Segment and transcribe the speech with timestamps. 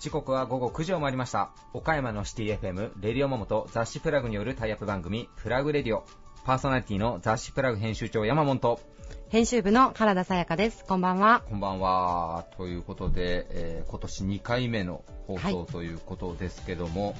[0.00, 1.52] 時刻は午後9時を回りました。
[1.74, 6.06] 岡山のシティ FM レディオモモと雑誌プラグによるタイアップ番組プラグレディオ。
[6.46, 8.58] パーソナリティの雑誌プラグ編集長山本。
[8.58, 8.80] と
[9.28, 10.86] 編集部の原田さやかです。
[10.86, 11.42] こんばんは。
[11.48, 12.46] こんばんは。
[12.56, 17.14] ということで、えー今年2回目の放送ということですけども、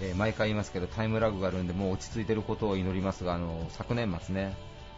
[0.00, 4.54] えー毎回言いますけどタイムラグがあるんでもう落ち着いてることを祈りますがあの昨年末ね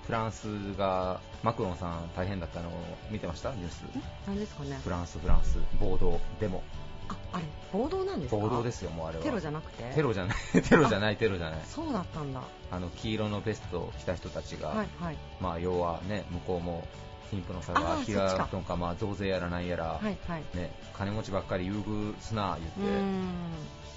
[0.07, 2.73] フランスがマクロンさん大変だったのを
[3.11, 3.51] 見てました？
[3.53, 3.83] ニュース。
[4.27, 4.79] 何ですかね？
[4.83, 5.59] フランスフランス。
[5.79, 6.63] 暴動デモ
[7.11, 8.41] あ、あれ、暴動なんですか？
[8.41, 9.23] 暴動ですよもうあれは。
[9.25, 9.83] テロじゃなくて？
[9.95, 10.37] テロじゃない。
[10.63, 11.61] テロじゃないテロじゃない。
[11.67, 12.41] そうだったんだ。
[12.71, 15.17] あの黄色のベストを着た人たちが、はいはい。
[15.43, 16.87] まあ要はね向こうも
[17.31, 20.43] 貧富の差あが開くとかまあ増税やらなんやら、はいはい。
[20.55, 22.81] ね金持ちばっかり優遇すなう言って。
[22.81, 23.29] ーん。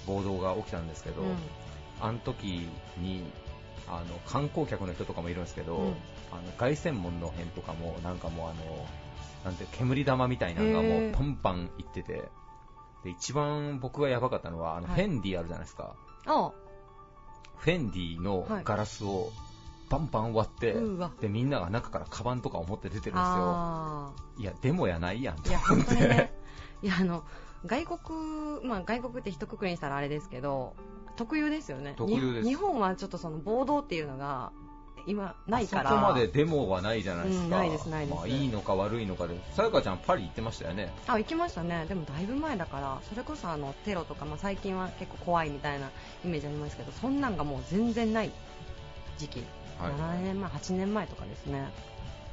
[0.06, 1.36] 暴動が起きたんですけど、うん。
[2.00, 3.24] あの時に
[3.88, 5.94] あの観光客の人とかもいるんですけど、うん。
[6.32, 8.86] あの凱旋門の辺とかもなんかもうあの
[9.44, 12.28] なんて煙玉みたいなのがもうパンパンいってて
[13.04, 14.96] で一番僕がやばかったのはあのはい。
[14.96, 15.94] フェンディあるじゃないですか、
[16.26, 16.52] あ、
[17.56, 19.30] フェンディのガラスを
[19.90, 21.10] バンバン割って、うわ。
[21.20, 23.18] でみんなが中からカバンとかを持って出てるんですよ。
[23.18, 25.48] あいやデモやないやんー。
[25.50, 26.32] いや、本当にね。
[26.82, 27.22] いや、あの、
[27.66, 27.98] 外国、
[28.64, 30.74] まあ外国って一括りにしたらあれですけど、
[31.16, 31.94] 特有ですよね。
[31.96, 32.44] 特有です。
[32.44, 34.52] に日本はちょっとその暴動っていうのが、
[35.06, 35.90] 今、ないから。
[35.90, 38.16] そこまでデモはないじゃないですか、うんないですないです。
[38.16, 39.34] まあ、いいのか悪いのかで。
[39.52, 40.92] さやかちゃんパリ行ってましたよね。
[41.06, 45.90] あ行きましたね、でもだいぶ前だから、それこそあのテロとか、まあ、最近は結構怖いみたいな
[46.24, 48.30] イメージありますけど、そんなんがもう全然ない
[49.18, 49.44] 時期、
[49.78, 49.92] はい。
[49.92, 51.70] 7年前、8年前とかですね、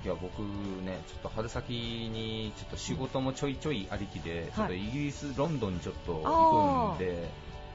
[0.03, 0.39] いや僕
[0.85, 7.29] ねちょっと春先にちょっと仕事もちょいちょいありきで、ちょっとイギリスロンドンにちょっと行くんで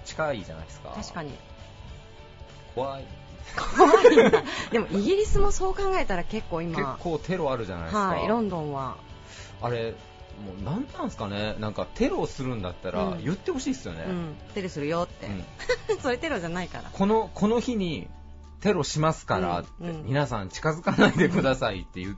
[0.05, 0.95] 近いじゃないですか。
[0.97, 1.33] 確かに、
[2.75, 3.05] 怖い。
[3.77, 8.97] 怖いんだ、 でもイギリスもそう考えたら結構結今、構テロあるじゃないですか、はい、ロンドンは、
[9.61, 9.95] あれ
[10.45, 11.55] もう何なんですかね？
[11.61, 13.24] なんかテロをするんだったらうん。
[13.24, 15.45] 言ってほしいですよね、うん、テロするよって、うん。
[16.02, 18.08] それテロじゃないから、このこの日に
[18.64, 19.89] テロしますからって、うん。
[19.89, 22.17] うん皆さん近づかないでくださいっていう、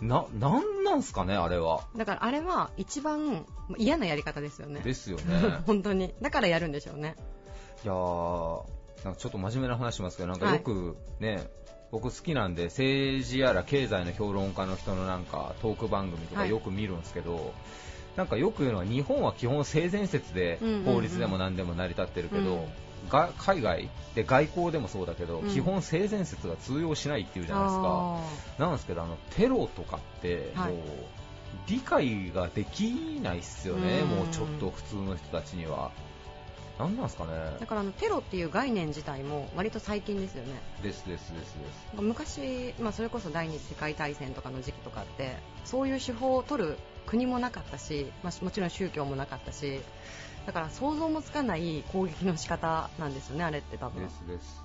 [0.00, 1.82] な、なんなんすかね、あれは。
[1.96, 3.44] だからあれは一番
[3.76, 5.58] 嫌なやり方ですよね、ですよね。
[5.66, 7.16] 本当に、だからやるんでしょうね。
[7.84, 8.64] いやー、
[9.04, 11.50] なんかちょっと真面目な話しますけど、なんかよくね、
[11.90, 16.50] 僕好きなんで、政治やら経済の評論家の人のなんかトーク番組とかはい。
[16.50, 17.52] よく見るんですけど、
[18.14, 20.84] なんかよく言うのは日本は基本性善説でうんうんうん。
[20.94, 22.68] 法律でも何でも成り立ってるけど、うん
[23.08, 28.20] が海外で外交でもそうだけど、うん基本性善説が通用しないっていうじゃないですか。
[28.58, 30.82] あなんですけど、あのテロとかって、はいもう
[31.66, 35.90] 理解ができないっすよね、うんもうちょっと普通の人たちには。
[36.78, 40.52] なんなんすかねーだからあのテロっていう概念自体も割と最近ですよね。
[40.80, 41.64] ですですですで
[41.96, 42.00] す。
[42.00, 49.80] 昔、まあ、それこそ第二次世界大戦とかの時期とかってそういう手法を取る国もなかったし、まあ、もちろん宗教もなかったし
[50.48, 54.02] だから想像もつかない攻撃の仕方なんですよね、あれって多分。
[54.02, 54.64] ですです。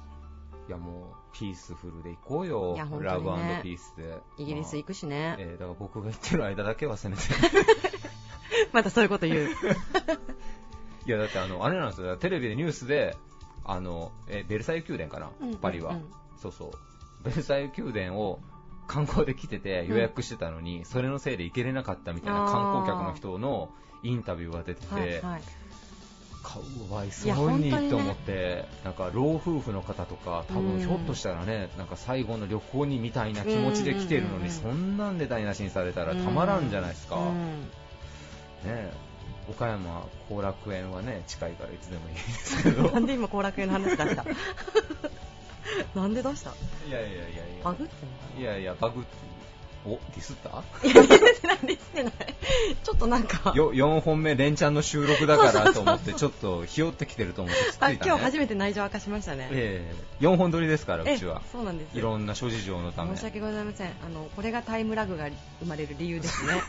[0.69, 2.73] いやもう、ピースフルで行こうよ。
[2.73, 3.55] いや、本当ラにね。
[3.57, 4.17] ブピースで。
[4.37, 7.23] イギリス行く、くしね、えーだから僕が言ってる間だけはせめて。
[8.71, 9.49] またそういうこと言う、
[11.05, 13.17] いやだってあの、あれなんですよ、テレビでニュースで、
[13.65, 15.97] あの、えーベルサイユ宮殿かな、うんパリは、うん。
[15.97, 16.05] うん
[16.37, 16.71] そうそう。
[17.25, 18.39] ベルサイユ宮殿を
[18.87, 23.69] 観光で来てて予約してたのに、それのせいで行けれなかったみたいな観光客の人の
[24.03, 25.41] インタビューが出てて、はいはい、
[26.43, 26.59] か
[26.93, 37.15] わいそいやう本当にと思って、なんか老夫婦の方とか、多うん分ひょっとしたらね、なんか最後の旅行にみたいな気持ちで来てるのに、そんなんで台無しにされたらたまらんじゃないですか。
[38.65, 38.91] ね
[39.49, 42.83] 岡山後楽園はね、近いからいつでもいいですけど。
[42.91, 44.25] なんで今後楽園の話出した？
[45.99, 46.51] なんで出した？
[46.87, 47.21] いやいやいやい
[47.59, 47.63] や。
[47.63, 49.09] バグっていやいや、バグって、
[49.85, 50.49] お、ディスった？
[50.49, 52.13] ないやディスってないディスってない
[52.83, 57.99] ちょっとなんかよ ?4 本目連チャンの収録だからと思って、ちょっとひよってきてると思ってついた、あね。
[58.03, 61.49] 今日初めて内情明かしましたねええ4本撮りですから、うちはえ。
[61.51, 63.15] そうなんですいろんな諸事情のため。
[63.15, 66.53] 申し訳ございませんあのこれがタイムラグが生まれる理由ですね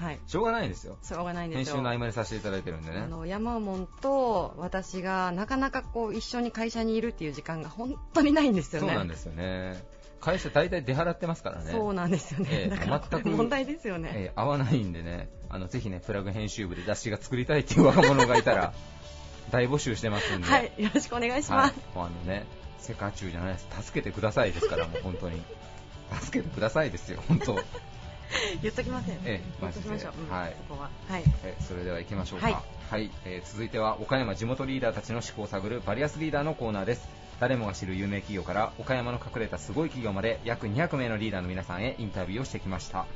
[0.00, 0.96] はいしょうがないですよ。
[1.02, 3.06] しょうがないんで編すよ集の合間にさせていただいてるんでねあ。
[3.06, 9.82] の山門と私がなかなかこう一緒に会社にいるっていう時間が本当にないんですよねそうなんですよね。
[10.20, 11.72] 会社大体出払ってますからね。
[11.72, 18.72] そうなんですよね、ええだからこれ全く問題ですよね、えー合わないんでね、あのぜひね、プラグ編集部で雑誌が作りたいっていう若者がいたら、
[19.50, 21.60] 大募集してますんで、はいよろしくお願いしはい。
[21.62, 22.46] ます、もうあのね、
[22.78, 25.42] 世界中じゃないです、助けてくださいですから、もう本当に、
[26.22, 27.58] 助けてくださいですよ、本当、
[28.62, 30.56] 言っときません、ええましょう、うんはい。
[30.68, 30.90] そこは。
[31.08, 31.24] はい。
[31.44, 32.56] えそれでは行きましょうか、はい。
[32.90, 33.10] はい。
[33.24, 37.08] えー続いては岡山地元リーダーたちの思考を探るバリアスリーダーのコーナーです。
[37.40, 43.06] 誰もが知る有名企業から岡山の隠れたすごい企業まで約200名のリーダーの皆さんへインタビューをしてきました。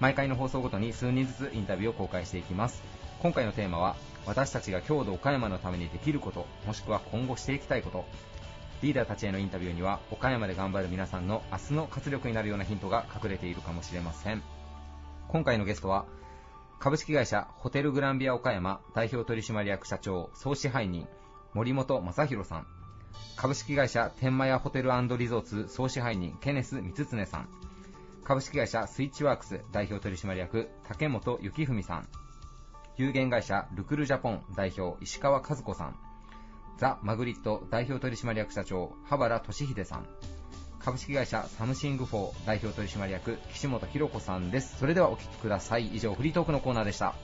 [0.00, 2.82] 毎回の放送ごとに数人ずつインタビューを公開していきます。
[3.20, 3.96] 今回のテーマは
[4.26, 8.04] 私たちが郷土岡山のためにできることもしくは今後していきたいこと。
[8.82, 14.42] リーダーたちへのインタビューには岡山で頑張る皆さんの明日の活力になるようなヒントが隠れているかもしれません。
[15.28, 16.04] 今回のゲストは
[16.80, 21.06] 株式会社ホテルグランビア岡山代表取締役社長総支配人
[21.54, 22.79] 森本正弘さん。
[23.36, 27.48] 株式会社天満屋ホテルリゾーツ総支配人ケネス光常さん。
[28.22, 32.08] 株式会社スイッチワークス代表取締役竹本幸文さん。
[32.96, 35.96] 有限会社ルクルジャポン代表石川和子さん。
[36.76, 40.06] ザ・マグリット代表取締役社長羽原俊秀さん。
[40.78, 44.78] 株式会社サムシング4代表取締役岸本博子さんです。
[44.78, 45.88] それではお聞きください。
[45.88, 47.14] 以上フリートークのコーナーでした。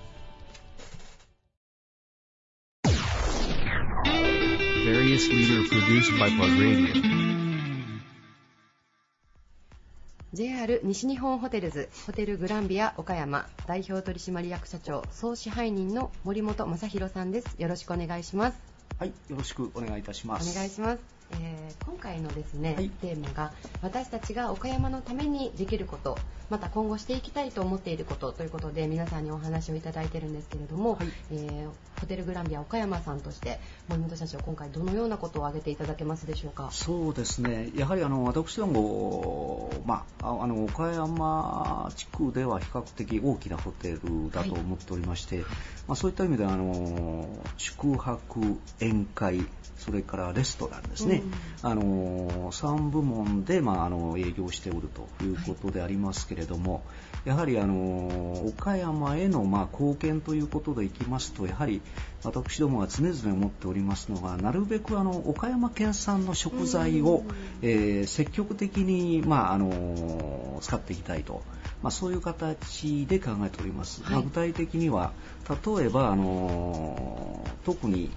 [10.34, 17.56] JR 西日本ホテルズホテルグランビア岡山代表取締役社長総支配人の森本正弘さんです。
[17.56, 18.58] よろしくお願いします。
[18.98, 20.50] はいよろしくお願いいたします。
[20.50, 23.52] お願いしますえー、今回のですね、はい、テーマが
[23.82, 26.18] 私たちが岡山のためにできること
[26.48, 33.58] また今後していきたいと思っていることということで皆さんにお話をいただいてるんですけれども、はい、えー、ホテルグランビア岡山さんとして
[33.88, 36.68] 森本社長今回どのようなことを挙げていただけますでしょうか？
[36.70, 37.70] そうですね。
[37.74, 45.50] やはりあの私ども、まあ、あの岡山地区では比較的大きなホテルだと思っておりまして、はい、ま
[45.94, 48.40] あ、そういった意味であの宿泊
[48.78, 49.44] 宴会
[49.78, 51.15] それからレストランですね、うん、
[51.62, 56.80] あの3部門で、まあ、あの営業しておるということでありますけれども、は
[57.26, 61.80] い、やはりあの岡山への、まあ、貢献ということでいきますとやはり
[62.24, 67.24] 私どもが常々思っておりますのがなるべくあの岡山県産の食材を、
[67.62, 71.42] えー、積極的に、まあ、あの使っていきたいと。
[71.82, 75.12] まあ、そういう形で考えております、はい、まあ、具体的には
[75.48, 78.10] 例えばあの特に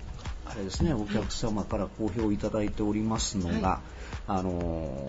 [0.50, 3.80] あれですね、お客様から好評いただいておりますのが、はい、
[4.28, 5.08] あの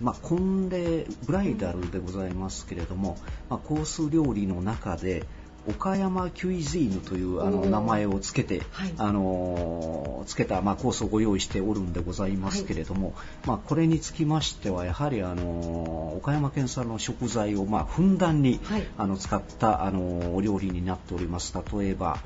[0.00, 3.18] まあ、婚礼ブライダルでございますけれども、
[3.50, 5.24] まあ、コース料理の中で、
[5.68, 21.54] 岡山キュイジーヌというあの名前をつけて、はい、あのつけた、まあ、コースをご用意しておるんでございますけれども、はい、まあ、これにつきましてはやはりあの岡山県産の食材を、まあ、ふんだんに、はい、あの使ったあのお料理になっております。
[21.72, 22.18] 例えば、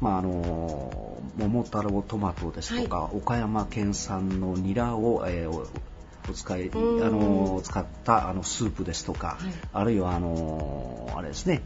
[0.00, 5.93] まあ、あの桃太郎トマトですとか、岡山県産のニラを、えー
[6.28, 11.62] お使い、あの使ったあのスープですとか、はい、あるいはあのあれですね、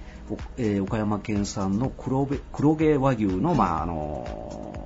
[0.57, 4.78] えー、岡山県産の黒黒毛和牛の、はい、まああの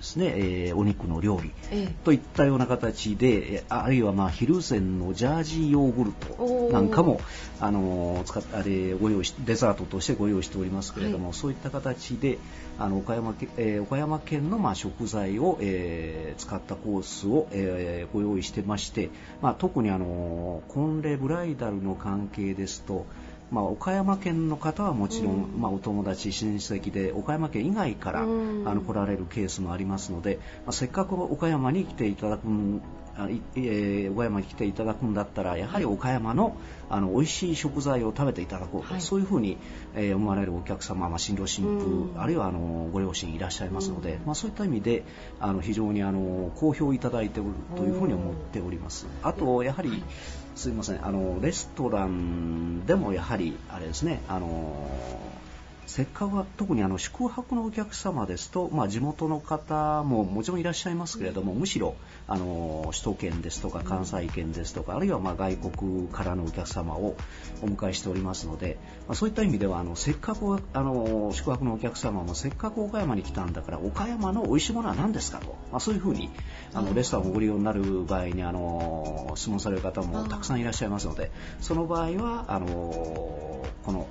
[0.00, 1.52] ですね、えー、お肉の料理、
[2.04, 7.20] といったような形で、あるいはまあ昼前のジャージーヨーグルトなんかも
[7.60, 12.38] あの使っあれご用意しデザートとしてご用意しておりますけれども、はい、そういった形で
[12.78, 19.10] あの岡山県、えー、岡山県のまあ食材を、えー、使ったコースを、えー、ご用意してまして、
[19.42, 23.04] まあ、特にあの婚礼ブライダルの関係ですと
[23.50, 32.42] まあ、岡山県の方はもちろん、うん、まあ、お友達、親戚で岡山県以外から、うん、あの来られるケースもありますので、まあ、せっかく岡山に来ていただく
[33.16, 36.56] あえー、岡山に来ていただくんだったらやはり岡山の
[36.88, 39.58] あの美味しい食材を食べていただこうと、はい、そういうふうに、
[39.94, 45.04] えー、思われるお客様、まあ、新郎新婦、あるいはあのご両親いらっしゃいますので、まあ、そういった意味で
[45.38, 49.06] あの非常にあの好評いただいておるというふうに思っております。
[49.22, 50.02] あとやはり、
[50.60, 51.06] すいません。
[51.06, 54.20] あのレストランでもやはりあれですね。
[54.28, 54.90] あの
[55.86, 61.96] せっかく特にあの宿泊のお客様ですと、まあ、地元の方ももちろんいらっしゃいますけれどもむしろ
[62.30, 67.16] あの首都圏ですとか関西圏ですとかあるいはま外国からのお客様を
[67.60, 76.30] お迎えしておりますので、まあ、そういった意味ではあのせっかくあの宿泊のお客様もせっかく岡山に来たんだから岡山の美味しいものは何ですかと、まあ、そういうふうに
[76.72, 84.06] あのレストランをご利用になる場合にあの質問される方もたくさんいらっしゃいますのでその場合はあのこの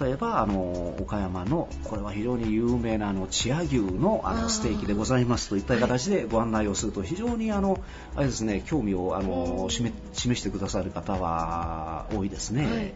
[0.00, 7.80] 例えばあの岡山のこれは非常に有名なあの千屋牛のあのステーキでございますといった形でご案内をすると非常にあの
[8.14, 12.64] あれですね興味をあの示してくださる方は多いですね。
[12.64, 12.94] はい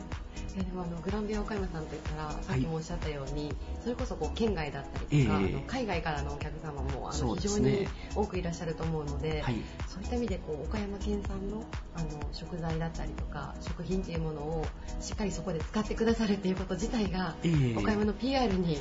[0.56, 9.54] でもあのグランビア岡山さんといったらさっきもおっしゃったように、はい、それこそこう県外だったりとか、えー、あの海外からのお客様もあの、非常に多くいらっしゃると思うので、はい、
[9.86, 11.64] そういった意味でこう岡山県産の
[11.94, 14.66] あの食材だったりとか食品っていうものを
[15.00, 18.78] しっかりそこで使ってくださるっていうこと自体が、えー、岡山の PR に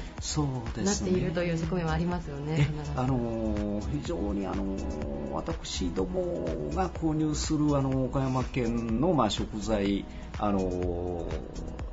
[0.84, 2.68] なっているという側面はありますよね。
[2.96, 4.66] あの非常にあの
[5.34, 10.06] 私どもが購入するあの岡山県のまあ食材
[10.38, 11.30] あの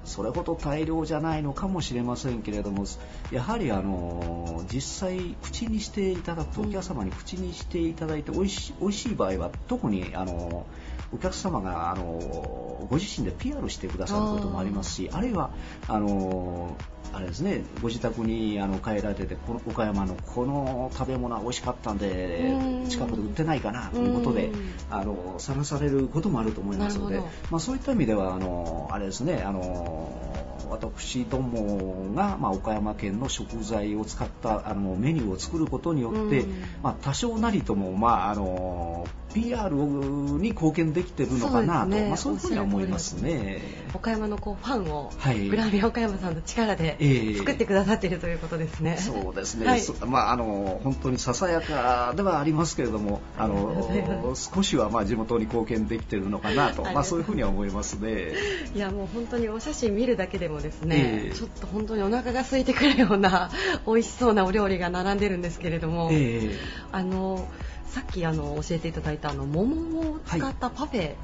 [0.04, 2.84] それほど大量じゃないのかもしれませんけれども
[3.30, 10.66] やはりあの実際口にしていただくとお客様に口にしていただいて美味しい美味しい場合は特にあの
[11.12, 15.50] お客様があのご自身で PR してくださることもありますしあるいは
[15.88, 16.76] あの
[17.12, 22.54] あれですねご自宅にあの帰られててこの岡山のこの食べ物は美味しかったんで
[22.88, 24.50] 近くで売ってないかなということで
[24.90, 27.18] あの探されることもあると思いますので、
[27.50, 36.46] まあ、そういった意味ではあのあれですねあの私どもが、まあ、岡山県の食材を使ったあのメニューを作ることによって、
[36.82, 43.82] まあ、多少なりとも、まあ、あの PR に貢献できてるのかなと、ね、まあ、そういうふうに思いますね。
[43.94, 46.96] 岡山のこうファンを、はい、グラビア岡山さんの力で
[47.38, 58.32] 作ってくださっているということですね、えー、そうですね、はい、まあ、あの本当にささやかではありますけれどもあの少しはまあ地元に貢献できてるのかなと、まあ、そういうふうには思いますね。
[58.74, 63.50] いやもう本当にお写真見るだけでもですね、えー、ちょっと本当にお腹が空いてくるような
[63.86, 66.56] 美味しそうなお料理が並んでるんですけれども、えー、
[66.90, 67.46] あの
[67.92, 71.14] さっきあの教えていただいたあの桃を使ったパフェ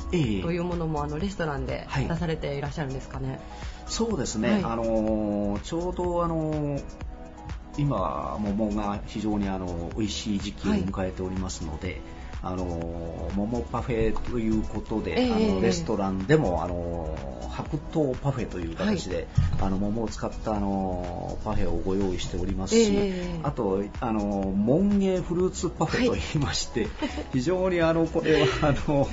[0.42, 3.30] というものも、あのレストランで出されていらっしゃるんですかね？
[3.30, 3.40] はい、
[3.86, 6.78] そうですね、はい、あのちょうどあの
[7.78, 12.00] 今桃が非常にあの美味しい時期を迎えておりますので、はい
[12.42, 17.16] あの桃パフェということで、えー、あのレストランでもあの
[17.50, 19.26] 白桃パフェという形で、はい、
[19.62, 26.90] あの桃を使ったあのパフェをご用意しておりますし、えー、あとあのモンゲフルーツパフェといいまして、はい、
[27.32, 29.08] 非常にあのこれはあの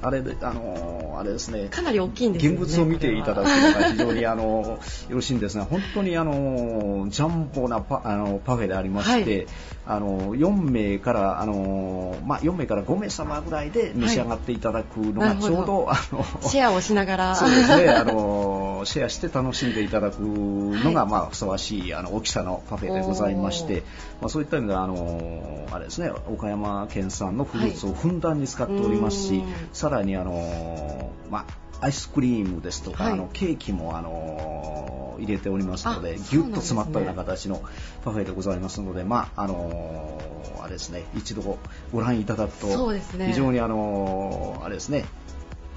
[0.00, 1.68] あれで、あのあれですね。
[1.68, 2.52] かなり大きいんですね。
[2.52, 4.78] 現物を見ていただくのが非常にあのよ
[5.10, 9.46] ろしいんですが、本当にあのジャンボなパあのパフェでありまして、はい、
[9.86, 18.12] あの4名からあのまあ4名から5名様ぐらいで召し上がっていただくのがちょうど、はい、あのシェアをしながらそうですねあの
[18.84, 23.82] シェアして楽しんでいただくのが、はい、まあふさわしいあの大きさのパフェでございまして、
[24.20, 29.42] まあそういった意味であのあれですね岡山県産のフルーツをふんだんに使っておりますし、
[29.72, 31.46] さらにあのま
[31.80, 37.62] あアイスクリームですとか、はい、あのケーキもあの入れておりますので、ぎゅっと詰まったような形の
[38.04, 40.20] パフェでございますので、まああの
[40.60, 41.58] あれですね、一度
[41.92, 45.04] ご覧いただくと、非常にあのあれですね、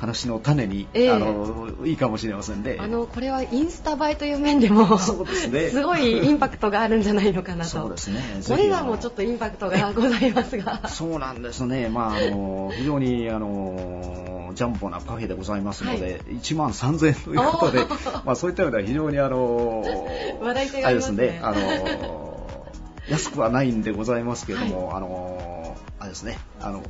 [0.02, 2.78] 話の種に、えー、あのいいかもしれませんね。
[2.80, 5.70] あのこれはインスタ映えという面でもそうですね。
[5.70, 7.70] すごいインパクトがあるんじゃないのかなと。
[7.70, 8.20] そうですね。
[8.48, 10.90] これはもうちょっとインパクトがございますが。
[10.90, 11.88] そうなんですね。
[11.88, 17.86] まああの非常にあのジャンボなパフェでございますので、はい、1万3000円ということで、
[18.26, 19.84] まあそういった意味では非常にあの
[20.42, 21.40] 話題性がありますね。
[21.44, 22.58] あの
[23.08, 26.40] 安くはないんでございますけれども、はい、あのあれですね。
[26.60, 26.82] あの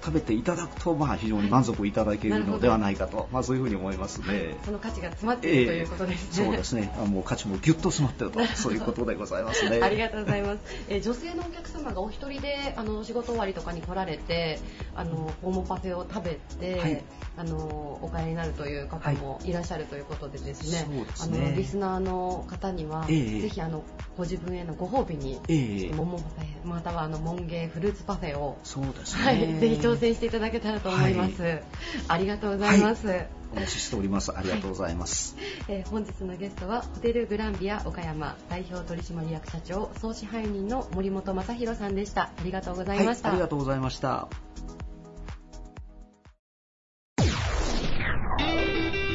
[0.00, 4.56] 食べていただくと、まあ、非常に満足いただけるのではないかと、まあ、そういうふうに思いますね。
[4.64, 6.44] その価値が詰まっている、えー、ということですね。
[6.44, 6.92] そうですね。
[7.06, 9.80] もう価値もぎゅっと詰まっていると、 そういうことでございますね。
[9.82, 10.58] ありがとうございます。
[10.88, 14.60] えー、女性のお客様がお一人で、あの、仕事終わりとかに来られて、
[14.94, 17.04] あの、ホームパフェを食べて、はい、
[17.36, 23.82] あの、お帰りになるという方もいらっしゃるということでですね、はい、すねあの、リスナーの方には、えー、ぜひ、あの、
[24.16, 29.24] ご自分へのご褒美に、えー、桃パフェ、または、あの、モンゲーフルーツパフェを、そうですね。
[29.24, 31.42] はい、ぜひ挑戦していただけたらと思います。
[31.42, 31.62] はい、
[32.08, 33.06] ありがとうございます。
[33.06, 34.30] はいお待ちしております。
[34.36, 35.34] ありがとうございます。
[35.66, 42.24] はい、えー、本日のゲストはホテルグランビア岡山代表取締役社長総支配人の森本正弘さんでした。
[42.24, 43.28] ありがとうございました。
[43.30, 44.28] はい、ありがとうございました。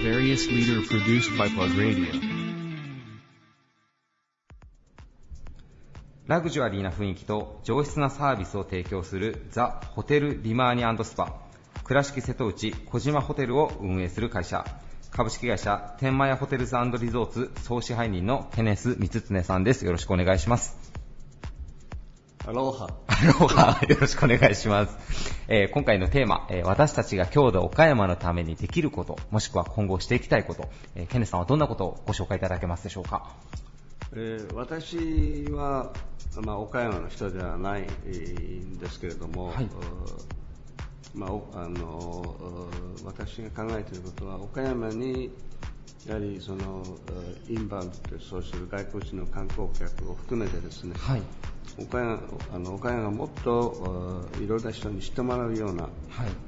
[0.04, 2.23] Various leader produced by Plug Radio.
[6.26, 11.34] ラグジュアリーな雰囲気と上質なサービスを提供するザ・ホテルリマーニスパ
[11.84, 14.66] 倉敷瀬戸内小島ホテルを運営する会社
[15.12, 20.78] 株式会社天満屋ホテルズリゾーツ総支配人のケネス光常さんですよろしくお願いします
[22.46, 22.90] アロハ。
[23.08, 23.80] アロハ。
[23.88, 24.98] よろしくお願いします。
[25.48, 33.30] えー、今回のテーマ、えー、私たちが郷土岡山のためにできること、もしくは今後していきたいこと、えー、ケネスさんはどんなことをご紹介いただけますでしょうか？
[34.16, 35.92] えー、私は、
[36.42, 39.68] まあ、岡山の人ではないんですけれども、はい、
[41.16, 42.38] まあ、あの
[43.04, 45.32] 私が考えていることは岡山に
[46.08, 46.84] やはりその
[47.48, 51.22] インバウンドとそうする外国人の観光客を含めてですね、はい、
[51.82, 52.22] 岡山
[52.54, 55.92] あの岡山がもっといろいろな人に知ってもらうような、はい、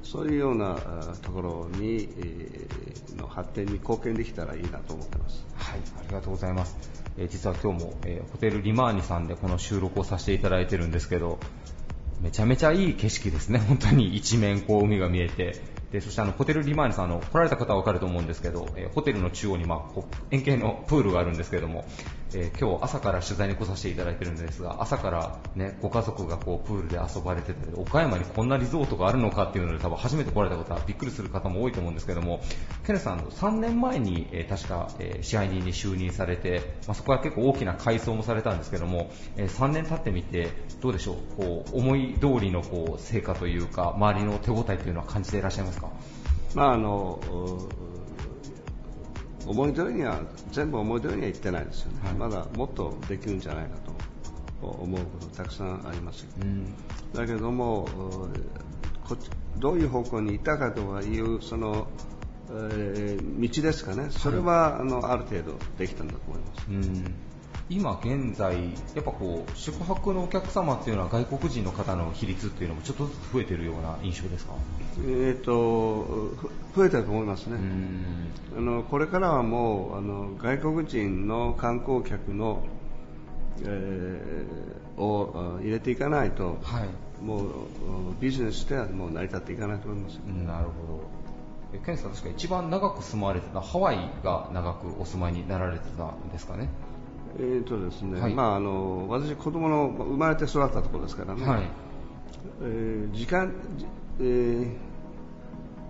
[0.02, 0.76] そういうような
[1.22, 5.46] ところに、えー、の発展に貢献できたらいいなと思ってます。
[5.54, 6.76] はい、ありがとうございます。
[7.16, 11.38] えー、実は今日も、えー、ホテルリマーニさんでこの収録をさせていただいてるんですけど、
[12.20, 15.60] めちゃめちゃいい景色ですね、本当に一面こう海が見えて、
[15.92, 20.00] でそしてあのホテルリマーニさんあの来られた方は分かると思うんですけど、えー、ホテルの中央に、まあ、
[20.30, 21.84] 円形のプールがあるんですけども、
[22.34, 32.40] えー、今日朝から取材に来させていただいてるんですが朝から、ね、ご家族がこうプールで遊ばれてて岡山にこんなリゾートがあるのかっていうので多分初めて来られた方はびっくりする方も多いと思うんですけども
[32.86, 40.48] ケネさん3年前に、えー、確か、え、支配人に就任されて、まあ、そこは結構大きな改装もされたんですけども、え、3年経ってみて
[40.80, 45.88] どうでしょうこう思い通りのこう成果というか周りの手応えというのは感じていらっしゃいますか？
[46.54, 47.20] まああの
[49.46, 53.76] 思い通りには全部思い通りにはいってないですよね、はい、まだもっとできるんじゃないか
[54.60, 56.74] と思うことたくさんあります、うん、
[57.12, 57.86] だけども
[59.58, 61.86] どういう方向に行ったかというその、
[62.50, 64.08] えー、道ですかね。
[64.10, 67.14] それは、はい、あのある程度できたんだと思います、うん
[67.68, 68.54] 今現在、
[68.94, 74.52] やっぱこう宿泊のお客様っていうのは外国人の方の比率っていうのもちょっとずつ増えてるような印象ですか？
[74.98, 76.30] えっ、ー、と
[76.76, 77.58] 増えたと思いますね。
[78.56, 82.62] あのこれからはもうあの外国人の観光客の、
[83.64, 87.48] えー、を入れていかないと、はい、もう
[88.20, 90.14] ビジネスではもう成り立っていかないと思います。
[90.46, 91.16] なるほど。
[91.84, 96.68] ケンさん確か一番長く住まわれてたハワイが長くお住まいになられてたんですかね？
[97.38, 101.62] えーとですね、はい、まあ、あの私、子供の生まれて育ったところですからね、はい、
[102.62, 103.52] えー、時間、
[104.20, 104.76] えー、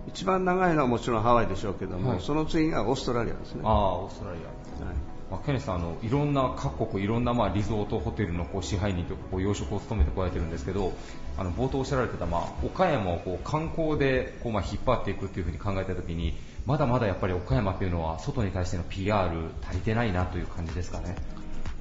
[0.07, 3.61] 一番長いのはもちろんハワイでしょうけども、はい、その次がオーストラリアですね。
[3.63, 10.93] あオーストラリア、はいまあ、ケネさんあの、いろんな各国、いろんなまあリゾートホテルのこう支配人とこう養殖を務めてこられてるんですけど、
[11.37, 19.29] あの冒頭おっしゃられてた、まあ、岡山をこう観光でこうまあ引っ張っていくというふうに考えたときに、まだまだやっぱり岡山というのは外に対しての PR
[19.63, 21.15] 足りてないなという感じですかね。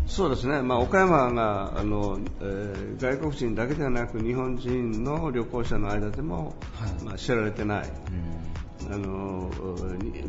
[0.06, 7.90] そうですね、まあ、岡山があの、えー、外国人だけではなく日本人の旅行者の間でも、はい、まあ、知られてない、
[8.86, 9.50] うん、あの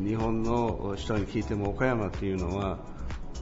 [0.03, 2.79] 日本の人に聞いても岡山っていうのは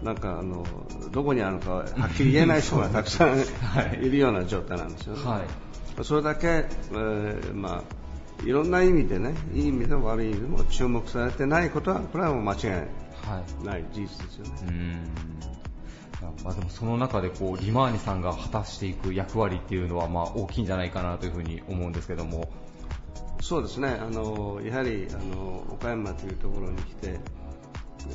[0.04, 0.66] なんかあの
[1.12, 4.10] どこにあるのかはっきり言えない人がたくさんい。
[4.10, 5.24] るような状態なんですよね。
[5.24, 12.58] はい、それだけ、えー、まあいろんな意味でね、いい意味でも悪い意味でも注目されてないことは、これはもう間違
[13.64, 13.86] いない。
[13.94, 15.00] 事実ですよね。
[16.44, 22.50] まあ、でもその中でこうリマーニさんが果たしていく役割っていうのはまあ大きいんじゃないかなというふうに思うんですけども。
[23.42, 23.90] そうですね。
[23.90, 27.20] あのやはりあの岡山というところに来て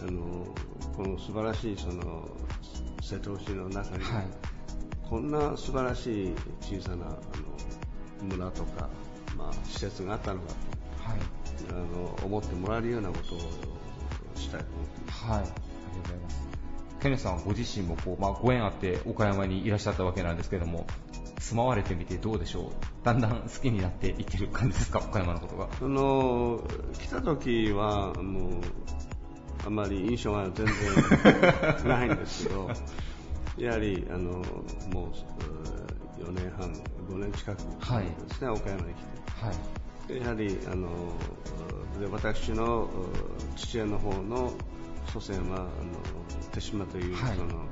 [0.07, 0.47] あの
[1.03, 2.29] この素晴らしいその
[3.01, 4.27] 瀬戸内の中に、はい、
[5.09, 7.17] こんな素晴らしい小さなあの
[8.37, 8.91] 村とか、
[9.35, 11.21] まあ、施設があったのかと、はい、
[11.71, 13.39] あの思ってもらえるようなことを
[14.35, 15.25] したいと思っています。
[15.25, 15.45] はい。
[17.01, 20.87] ケネさんご自身もこう、まあ、ご縁あって岡山にいらっしゃったわけなんですけども
[21.39, 23.05] 住まわれてみてどうでしょう？
[23.07, 24.99] だんだん好きになっていってる感じですか？
[24.99, 25.71] 岡山のことが。
[25.81, 26.63] あの
[26.99, 28.53] 来た時はもう
[29.67, 32.71] あまり印象が全然ないんですけど
[33.59, 34.31] やはりあの
[34.93, 36.73] もう4年半
[37.09, 37.65] 5年近くで
[38.35, 39.03] すね、はい、岡山に来
[40.09, 40.89] て、はい、やはりあの
[42.01, 42.89] で私の
[43.57, 44.53] 父親の方の
[45.13, 45.67] 祖先はあの
[46.53, 47.67] 手島という、はい、その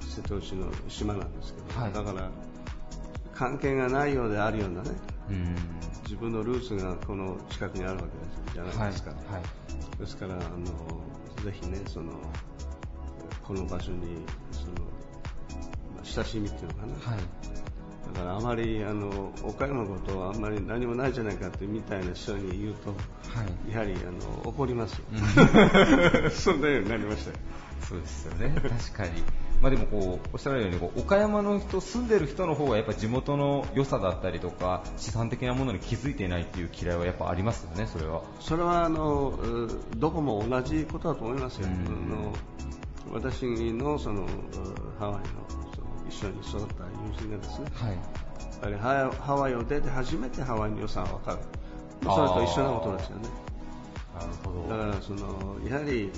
[0.00, 2.30] 瀬戸内の島なんですけど、はい、だから
[3.34, 4.90] 関係がないようであるようなね、
[6.02, 8.08] 自分のルーツがこの近くにあるわけ
[8.52, 9.32] じゃないですか、はい。
[9.34, 10.42] はい、ですからあの
[11.44, 12.12] ぜひねその
[13.42, 14.86] この場所にその、
[15.94, 17.20] まあ、親しみっていうのかな、はい。
[18.14, 22.96] だからあまりあの岡山のことはあんまり何もないじゃないかってみたいな人に言うと、は
[23.68, 25.04] い、やはりあの怒りますよ、
[26.30, 27.38] そんなようになりました
[27.86, 28.54] そうですよね。
[28.54, 29.22] 確かに
[29.60, 38.22] まあでもこうおっしゃるようにこう岡山の人住んでる人の方がやっぱ地元の良さだったりとか資産的なものに気づいていないっていう嫌いはやっぱありますよねそれは。
[38.40, 39.38] それはあの
[39.96, 42.32] どこも同じことだと思いますよ、あの
[43.12, 44.26] 私のその
[44.98, 45.22] ハワイの
[46.08, 51.38] 一緒に育った友人がですね、はい、やはりハワイを出て初めてハワイの良さが分かる、
[52.02, 53.28] まあ、それと一緒なことですよね。
[54.18, 54.68] なるほど。
[54.68, 56.10] だからそのやはり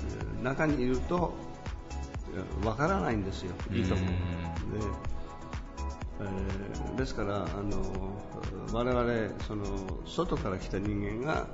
[0.43, 1.33] 中にいると
[2.61, 4.07] 分からないんですよ、いいとこで
[6.21, 7.81] えー、ですからあの
[8.71, 9.65] 我々その
[10.05, 11.47] 外から来た人間が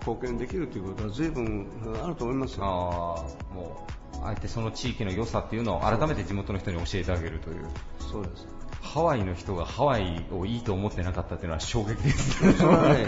[0.00, 1.68] 貢献できるということは随分
[2.02, 2.64] あると思いますよ。
[2.64, 7.66] あもうあえてその地域の良さっていうのを改めて地元の人に教えてあげるという。
[7.98, 8.46] そうです。
[8.80, 12.52] ハワイの人がハワイをいいと思ってなかったっていうのは 衝撃ですね。
[12.54, 13.06] それはね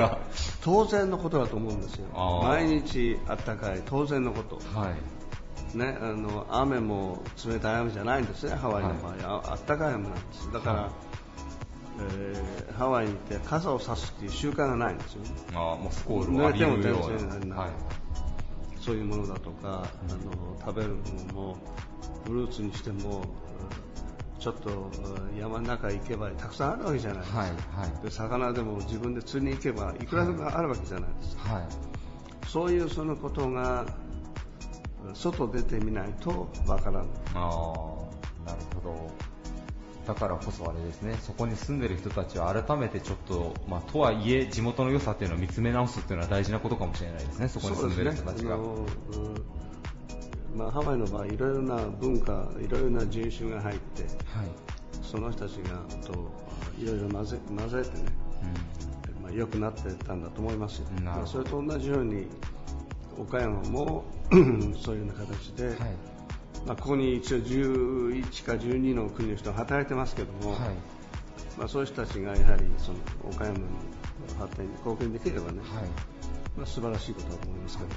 [0.63, 2.07] 当然のことだと思うんですよ。
[2.43, 4.57] 毎日あったかい当然のこと。
[4.79, 4.95] はい。
[5.75, 9.17] ね、あの雨も冷たい雨じゃないんですね、ハワイの場合、は。
[9.17, 10.91] い、あったかい雨なんです、だから、はい、
[12.11, 15.21] えー、ハワイに行って傘を差すっていう習慣がないんですよ、
[15.55, 17.11] あもうスコールを浴びるよ
[17.43, 17.71] うな、はい、
[18.81, 20.97] そういうものだとか、あの食べるも
[21.29, 21.57] のも
[22.25, 23.25] フルーツにしても
[24.45, 24.91] ちょっと
[25.39, 31.65] 山の中行けばたくさんあるわけじゃないですか、はいはい、で魚でも自分で釣りに行けばいくらでもあるわけじゃないですか、はい、
[32.47, 33.87] そういうそのことが
[35.13, 37.41] 外出てみないとわからないあ
[38.47, 39.35] なるほど。
[40.07, 48.59] だからこそあれですねそこに住んでる人たちは改めてちょっと、まあ、とはいえ地元の良さっていうのを見つめ直すっていうのは大事なことかもしれないですねそこに住んでる人たちが。
[50.55, 54.13] まあ、ハワイの場合いろいろな文化いろいろな人種が入って、はい、
[55.03, 56.31] その人たちがと
[56.79, 58.05] いろいろ混ぜ混ぜてね、
[59.17, 59.23] うん。
[59.25, 62.29] まあ、良くなってたんだと思いますよ、まあ、それと同じように
[63.19, 64.05] 岡山も
[64.83, 65.77] そういうような形で、はい。
[66.67, 70.59] まあ、ここに一応11か12の国の人が働いてますけども、はい。
[71.59, 72.99] まあ、そういう人たちがやはりその
[73.31, 73.65] 岡山の
[74.39, 75.69] 発展に貢献できればね、はい。
[76.57, 77.91] まあ、素晴らしいことだと思いますけど。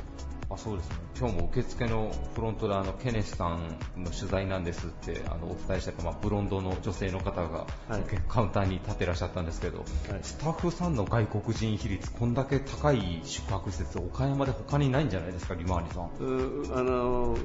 [0.49, 0.95] あそうですね。
[1.19, 9.87] 今日も受付のフロントであのケネスさんの取材なんですってあのお伝えしたまあ、ブロンドの女性の方が、はい、カウンターに立ってらっしゃったんですけど、はい、
[10.21, 16.79] スタッフさんの外国人比率こんだけ高い宿泊施設岡山で他にないんじゃないですかリマーニさん。
[16.79, 17.35] あの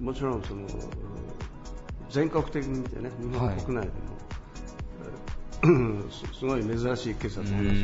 [0.00, 0.66] もちろんその
[2.10, 3.88] 全国的に見てね日本国内でも、はい、
[6.32, 7.80] すごい珍しいケースだと思います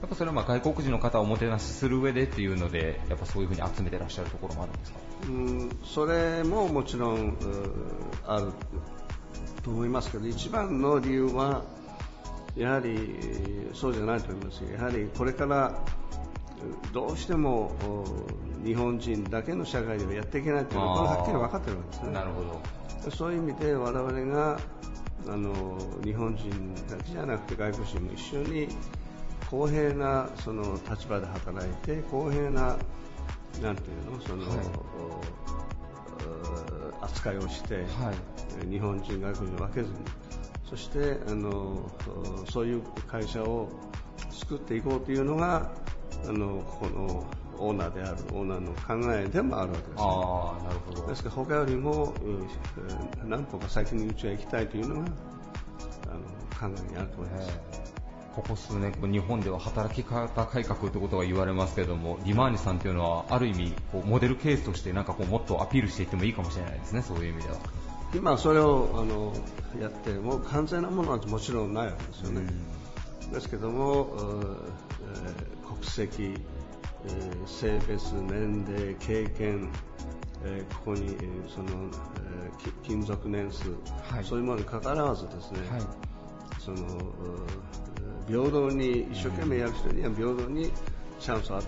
[0.00, 4.98] やっぱそれはまあ外国人の方をおもてなしする上でっていうので、やっぱそういうふうに集めてらっしゃるところもあるんですか？
[5.28, 5.70] うん。
[5.84, 7.36] それももちろん
[8.26, 8.50] ある
[9.62, 11.62] と思いますけど、一番の理由は、
[12.56, 12.98] やはり
[13.74, 15.84] そうじゃないと思いますやはりこれから
[16.92, 17.72] どうしても
[18.64, 22.12] 日本人だけの社会ではやっていけないというのははっきり分かってるわけですね。
[22.12, 23.10] なるほど。
[23.12, 24.58] そういう意味で我々が
[25.28, 28.68] あの日本人だけじゃなくて外国人も一緒に
[29.50, 32.76] 公平なその立場で働いて公平な
[33.60, 34.58] なんていうのその、はい、
[37.02, 38.12] 扱いをして、は
[38.64, 39.94] い、日本人、外国人分けずに
[40.68, 41.90] そしてあの
[42.50, 43.68] そういう会社を
[44.30, 45.70] 作っていこうというのが
[46.26, 47.26] あのここの
[47.58, 52.14] オーナーであるオーナーの考えでもあるわけです、ね、あなるほどですから他よりも
[53.24, 55.00] 何歩か先にうちは行きたいというのが
[56.10, 57.82] あの考えにあると思います。
[58.34, 67.56] ここ数年、日本では働き方改革ということが言われますけれども、リマーニさんというのは、ある意味、こうモデルケースとしてなんかこうもっとアピールしていってもいいかもしれないですね、そういう意味では。
[68.14, 69.34] 今、それをあの
[69.78, 72.46] やって、もう完全なものはもちろんないわけですよね。
[73.32, 76.34] ですけども、えー、国籍、
[77.06, 79.68] えー、性別、年齢、経験、
[80.44, 83.70] えー、ここに、えー、その、えー、勤続年数、
[84.02, 85.80] はい、そういうものにかかわらずですね、はい、
[86.58, 86.78] その
[88.26, 90.70] 平等に一生懸命やる人には平等に
[91.18, 91.64] チャンスを与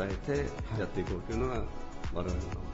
[0.00, 0.38] えて
[0.78, 1.62] やっていこうというのが
[2.12, 2.69] 我々の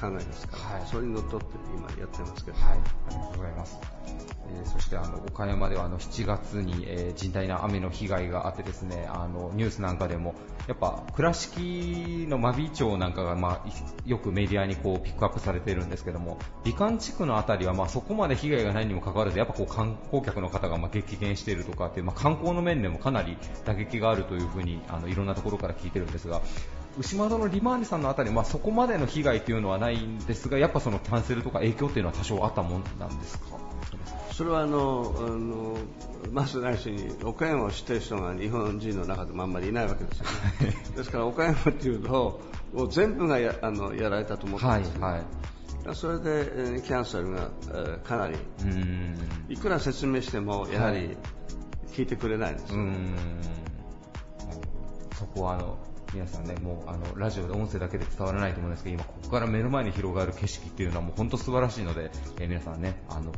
[0.00, 3.78] 考えですから、はい、それにのっとって今やってますけど、はい、ありがとうございます。
[4.50, 10.34] えー、そしてあの岡山ではあの7月に、えー、甚大な雨の被害があってですねあのニュースなんかでも
[10.66, 13.68] やっぱ倉敷の真備町なんかが、まあ、
[14.06, 26.40] よくメディアにこうピックアップされているんですけども美観地区の辺りは、まあ、そこまで被害がないにもかかわらずやっぱこう観光客の方がまあ激減しているとかっていう、まあ、観光の面でもかなり打撃があるというふうにあのいろんなところから聞いてるんですが
[26.98, 33.58] 牛窓のリマーニさんのあたり、まあ、そこまでの被害というのはないんですがやっぱそのキャンセルとか影響というのは多少あったもんなんですか？
[34.32, 35.76] それはあのあの
[36.32, 40.24] まずないしに岡山を知っている人が日本人の中でもあんまりいないわけですよ、
[40.60, 42.40] ね、 ですから岡山っていうと
[42.72, 45.22] もう全部がやあのやられたと思ってます、はいはい。
[45.94, 48.36] それで、えキャンセルが、えかなり。
[49.48, 51.16] いくら説明してもやはり
[51.92, 52.92] 聞いてくれないんです、ね、
[55.18, 55.78] そこはあの
[56.14, 63.32] 皆さんね、もうあのラジオで音声だけで伝わらないと思うんですけど、今ここから目の前に広がる景色っていうのはもう本当素晴らしいので、えー、皆さんね、あの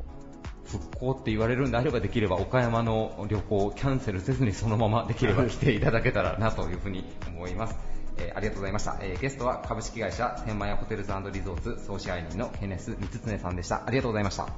[0.65, 7.75] 復興って言われるんであればできれば岡山の旅行をキャンセルせずにそのままできれば来ていただけたらなというふうに思います。
[8.19, 13.83] えー、ありがとうございました、えー、ゲストは株式会社天満屋ホテルズリゾーツ総支配人のケネス・光常さんでした。
[13.87, 14.49] ありがとうございました。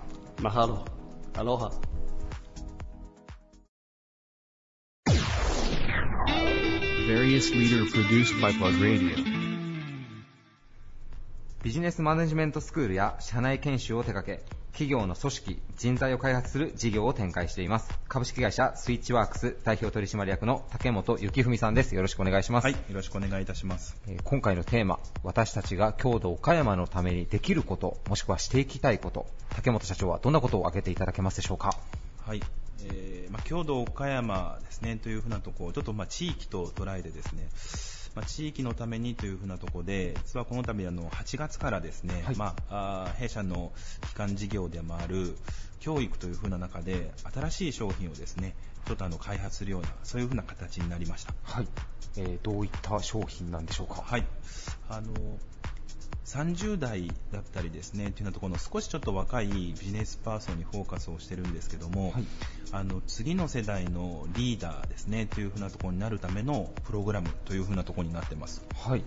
[0.40, 0.84] マハロ。
[1.34, 1.91] アロハ。
[11.62, 17.90] ビジネスマネジメントスクールや社内研修を手掛け企業の組織、人材を開発する事業を展開しています。
[18.08, 21.94] 株式会社スイッチワークス代表取締役の竹本幸文さんです。
[21.94, 22.64] よろしくお願いします。
[22.64, 24.00] はい、よろしくお願いいたします。
[24.08, 31.76] えー、今回のテーマ、私たちが郷土岡山のためにできること、もしくはしていきたいこと、竹本社長はどんなことを挙げていただけますでしょうか。
[32.26, 32.40] はい、
[32.84, 37.48] えー、まあ、郷土岡山ですねというふうなところ、ちょっとまあ地域と捉えてですね、
[38.14, 43.72] まあ、地域のためにというふうなところで、実はこの度あの8月からですね、はい、まあ、あ弊社の
[44.14, 45.36] 基幹事業でもある
[45.80, 48.54] 教育というふうな中で新しい商品をですね、
[48.86, 51.34] ちょっとあの開発するようなそういうふうな形になりました。
[51.42, 51.68] はい。
[52.16, 54.02] えー、どういった商品なんでしょうか？
[54.02, 54.26] はい。
[54.90, 55.12] あの
[56.24, 62.24] 30代だったりですねというようなところの少しちょっと若いビジネスパーソンにフォーカスをしてるんですけども、はい、
[62.70, 68.64] あの次の世代のリーダーですねというふうなところになるためのプログラムというふうなところになってます。
[68.74, 69.04] はい。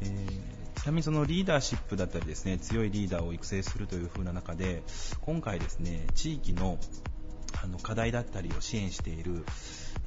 [0.00, 4.82] えー、ちなみにそのリーダーシップだったりですね強いリーダーを育成するというふうな中で
[5.22, 6.78] 今回ですね地域の
[7.62, 9.44] あの課題だったりを支援している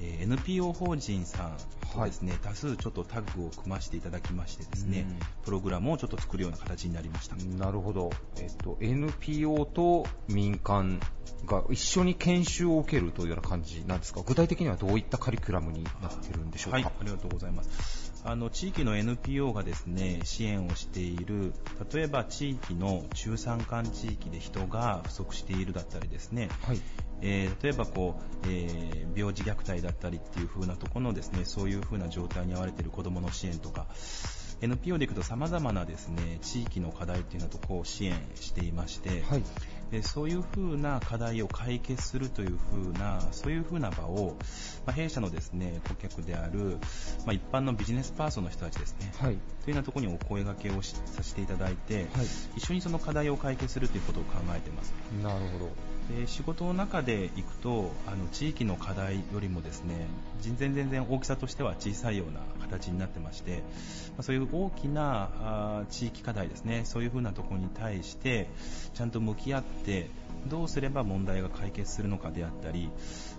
[0.01, 1.57] え NPO 法人さん
[1.93, 5.05] とですね、はい、多数ちょっとタッグを組ませていただきましてですね、
[5.43, 7.35] プログラムをちょっと作るような形になりました。
[7.35, 10.99] なるほど、えっと、NPO と民間
[11.45, 14.21] が一緒に研修を受けるというような感じなんですか？
[14.25, 16.77] 具体的にはどういったカリキュラムになってるんでしょうか？
[16.77, 21.53] はいありがとうございますあの地域の NPO がですね支援をしている
[21.93, 26.81] 例えば地域の中山間地域で人が不足しているだったりですね、はい。
[27.21, 33.87] えー、例えばこう、えー、病児虐待だったりっていう風なところのですねそういう風な状態に遭われている子どもの支援とか
[34.61, 39.43] NPO でいくと様々なですね地域の課題っていうようなところを支援していまして、はい、
[39.91, 44.37] でそういうふうな課題を解決するというふうなそういうふうな場を、
[44.85, 46.77] まあ、弊社のですね顧客である、
[47.25, 52.05] まあ、一般のビジネスパーソンの人たちですね、はい、というようなところにお声掛けをさせていただいて、はい、
[52.55, 54.93] 一緒にその課題を解決するということを考えています。
[55.23, 55.69] なるほど
[56.09, 60.07] で仕事の中でいくとあの地域の課題よりもですね
[60.41, 63.63] 全然全然大きさとしては小さいような形になってまして、
[64.17, 68.47] まそういう大きなあ地域課題ですねそういうふうなところに対して
[68.93, 70.09] ちゃんと向き合って
[70.47, 72.89] どうすれば問題が解決するのかであったり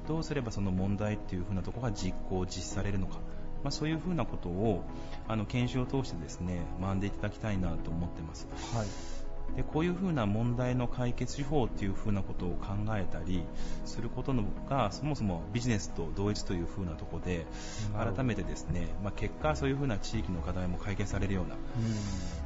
[0.07, 3.19] どうすればその問題っていうふうなところが実行実施されるのか
[3.63, 4.83] まあ、そういうふうなことを
[5.29, 8.47] あの研修を通してですね学んでいただきたいなと思ってます。
[8.75, 9.20] はい
[9.57, 13.43] でこういうふうな問題の解決手法っていうふうなことを考えたり
[13.85, 17.47] することのがそもそもビジネスと同一というふうなところで
[17.97, 21.59] 改めてですね、まあ、結果そういうふうな地域の課題も解決されるような、う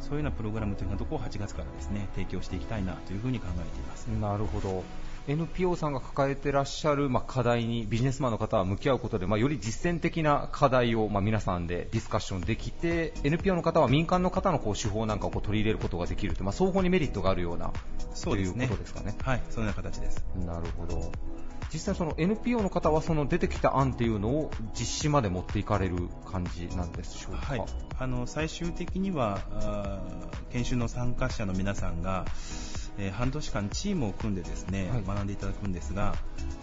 [0.01, 4.07] そういうようなプログラムというようなところを8月からですね提供していきたいなというふうに考えています。
[4.07, 4.85] なるほど
[5.27, 17.73] NPO さんが抱えてらっしゃる、まあ、課題にビジネスマンの方は向き合うことで、まあ、より実践的な課題を、まあ、皆さんでディスカッションできて NPO の方は民間の方のこう手法なんかをこう取り入れることができるという、まあ、双方にメリットがあるような
[18.13, 19.17] そうですねということですかね。
[19.23, 20.25] はい、そのような形です。
[20.45, 21.11] なるほど。
[21.73, 27.65] 実際その NPO の方はその出てきた案っていうのを実施まで持っていかれる感じなんでしょうか、はい、
[27.99, 30.01] あの最終的には
[30.53, 32.27] 研修の参加者の皆さんが
[32.99, 36.15] えー、半年間チームを組んでですね、はい、学んでいただくんですが、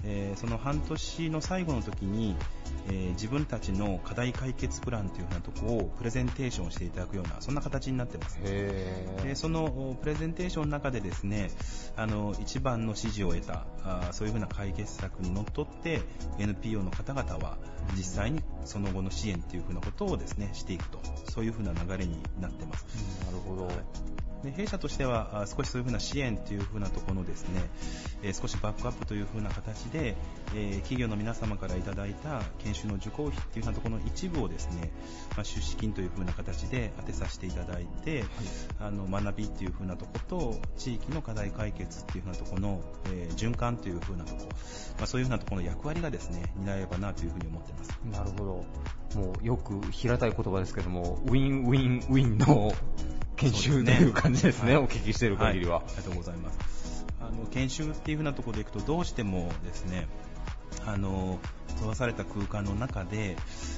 [0.04, 2.36] えー、その半年の最後の時に、
[2.88, 8.40] えー、自分たちの課題解決プランというふうなところをプレゼンテーションしていただくようなそんな形になってます。
[8.42, 11.52] でそのプレゼンテーションの中でですね
[11.96, 16.02] あの一番の支持を得たあそういうふうな解決策にのっとって
[16.40, 17.58] NPO の方々は
[17.96, 21.00] 実際にその後の支援というふうなことをですねしていくと。
[21.32, 22.86] そういうふうな流れになってます。
[23.26, 23.76] なるほど、はい。
[24.44, 27.62] で弊社としては少しそういうふうな支援というふうなところのですね、
[28.24, 30.16] え少しバックアップというふうな形で、
[30.56, 34.92] え企業の皆様からいただいた研修の受講費というふうなところの一部をですね、
[35.36, 38.30] まあ、出資金というふうな形で当てさせていただいて、はい、
[38.80, 42.82] あの学びというふうなところと地域の課題解決というふうなところの、
[43.14, 48.00] えー、循環というふうなところ、まあ、そういうふうなところの役割がですね担えばなというふうに思っています。
[48.12, 48.66] なるほど。
[49.20, 52.74] もうよく平たい言葉ですけども、ウィンウィンウィンの
[53.36, 57.06] 研修という感じですね、はい、お聞きしている限りは、はい、ありがとうございます。
[57.20, 60.08] あの研修っていう風なところでいくとどうしてもですね
[60.86, 61.40] あの
[61.76, 63.36] 閉ざされた空間の中で、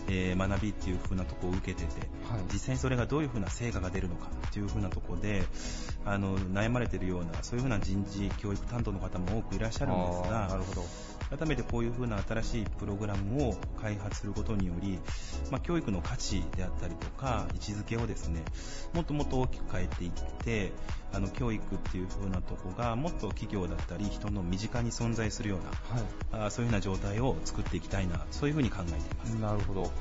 [0.09, 5.43] えー、学びっていう風なところを受けてて、はい、実際にそれがどういう風な成果が出るのかっていう風なところで
[6.05, 10.83] あの悩まれているようなそういう風な人事教育担当の方も多くいらっしゃるんですがなるほど
[11.37, 14.99] 改めてこういう風な新しいプログラムを開発することにより、
[15.51, 18.43] まあ、教育の価値であったりとか位置づけをですね
[18.93, 20.11] もっともっと大きく変えていっ
[20.43, 20.71] て
[21.11, 25.59] あの教育っていう風なとこがもっと企業だったり人の身近に存在するよう
[26.35, 29.29] な、はい、あそういう風な状態を作っていきたいなそういう風に考えています。
[29.31, 29.91] なるほど。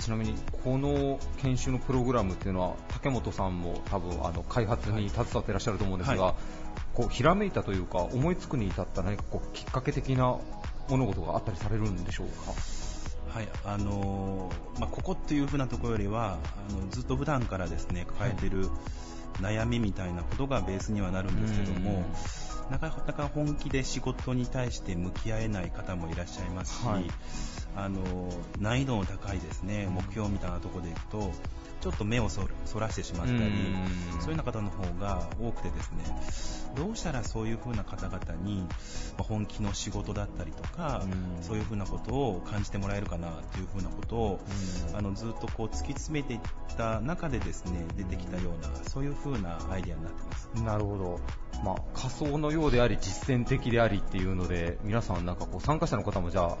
[0.00, 0.34] ちなみに
[0.64, 6.34] この研修のプログラムっていうのは竹本さんも多分あの開発に携わっていらっしゃると思うんですが、はい。
[6.94, 10.38] こうひらめいたというか思いつくに至った何かこうきっかけ的な
[10.88, 12.52] 物事があったりされるんでしょうか？
[13.38, 16.38] はいあのー、まあ、ここっていう風なところよりは
[16.70, 18.70] あのずっと普段からですね抱えている
[19.40, 22.04] 悩みみたいなことがベースにはなるんですけども、
[22.70, 27.04] なかなか本気で仕事に対して向き合えない方もいらっしゃいますし、はい、
[27.76, 28.00] あの
[28.58, 31.30] 難易度の高いですね目標みたいなところでいくと
[31.80, 32.40] ちょっと目をそ
[32.80, 36.04] らしてしまったり、そういうような方の方が多くてですね、
[36.74, 38.66] どうしたらそういう風な方々に
[39.18, 41.04] 本気の仕事だったりとか、
[41.42, 44.40] そういう風なことを感じてもらえるかなという風なことを、
[44.94, 46.40] あのずっとこう突き詰めていっ
[46.76, 50.50] た中でですね、出てきたような、そういう風なアイデアになってます。
[50.62, 51.20] なるほど。
[51.64, 56.58] まあ、仮想のようであり実践的でありっていうので皆さんなんかこう参加者の方もじゃあ、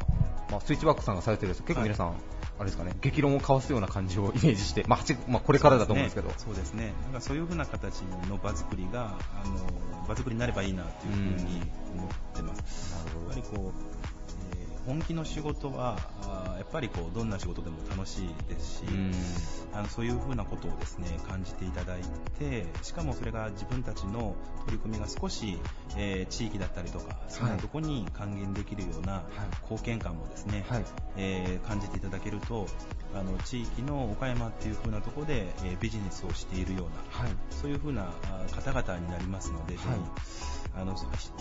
[0.50, 2.16] まあ、スイッチバックさんがされてるやつ結構皆さん、はい
[2.58, 6.30] あれですかね、激論を交わすような感じをイメージして、まあ、まあ、これからだと思うんですけど。
[6.38, 6.94] そうですね。
[7.04, 8.00] なんかそういう風な形
[8.30, 11.60] の場作りが、あの、場作りになればいいなというふうに
[11.94, 12.94] 思ってます。
[12.94, 13.34] なるほど。
[13.34, 14.15] やっぱりこう、
[14.86, 15.98] 本気の仕事は
[16.56, 18.84] やっぱりこうどんな仕事でも楽しいですし、
[19.72, 22.00] あのそういうふうなことをですね感じていただい
[22.38, 25.58] てしかもそれが自分たちの取り組みが少し、
[25.96, 29.24] えー、地域だったりとかそんなとこに還元できるような
[29.62, 30.84] 貢献感もですね、はい、
[31.16, 32.66] えー、感じていただけると
[33.14, 38.12] あの地域の岡山っていう風なところで、えー、ビジネスをしているような、はい、そういう風な
[38.54, 40.94] 方々になりますので、はいあの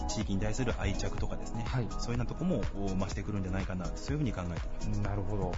[0.07, 4.99] 地域に対する愛着とかですね、はい、そういうようなところも増してくるんじゃないかなそういうふうに考えてます。
[5.01, 5.51] なるほど。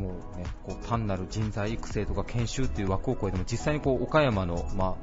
[0.00, 4.96] もうねこう単なる人材育成とか研修っていう枠を超えても実際にこう岡山の、まあ、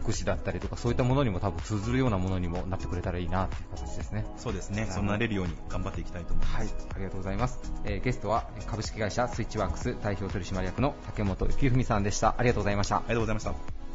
[0.00, 4.26] 福祉だったりとかそういったものにも多分通ずるようなものにもなってくれたらいいなという形ですね。
[4.36, 4.86] そうですね。
[4.90, 12.34] そうなれるように頑張っていきたいと思います、はい、ありがとうございます、えー、ゲストは株式会社スイッチワークス代表取締役の竹本幸文さんでした。
[12.38, 12.96] ありがとうございました。
[12.96, 13.85] ありがとうございました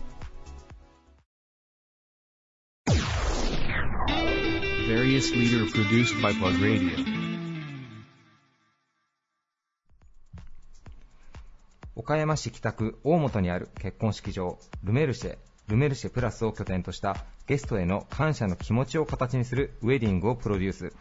[11.95, 17.15] 岡山市北区大本にある結婚式場ルメルシェルメルシェプラスを拠点とした
[17.45, 20.93] ゲストへの感謝の気持ちを形にするウェディングをプロデュース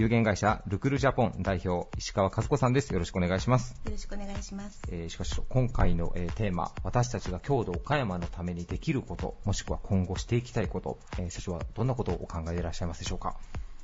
[0.00, 2.90] 有限会社ルクルジャポン代表石川和子さんです。
[2.90, 3.78] よろしくお願いします。
[3.84, 13.36] よろしくお願いします、えー、しかし今回の、えー、テーマ私たちが郷土岡山のためにできることもしくは今後していきたいこと、えー、社長はどんなことをお考えでいらっしゃいますでしょうか？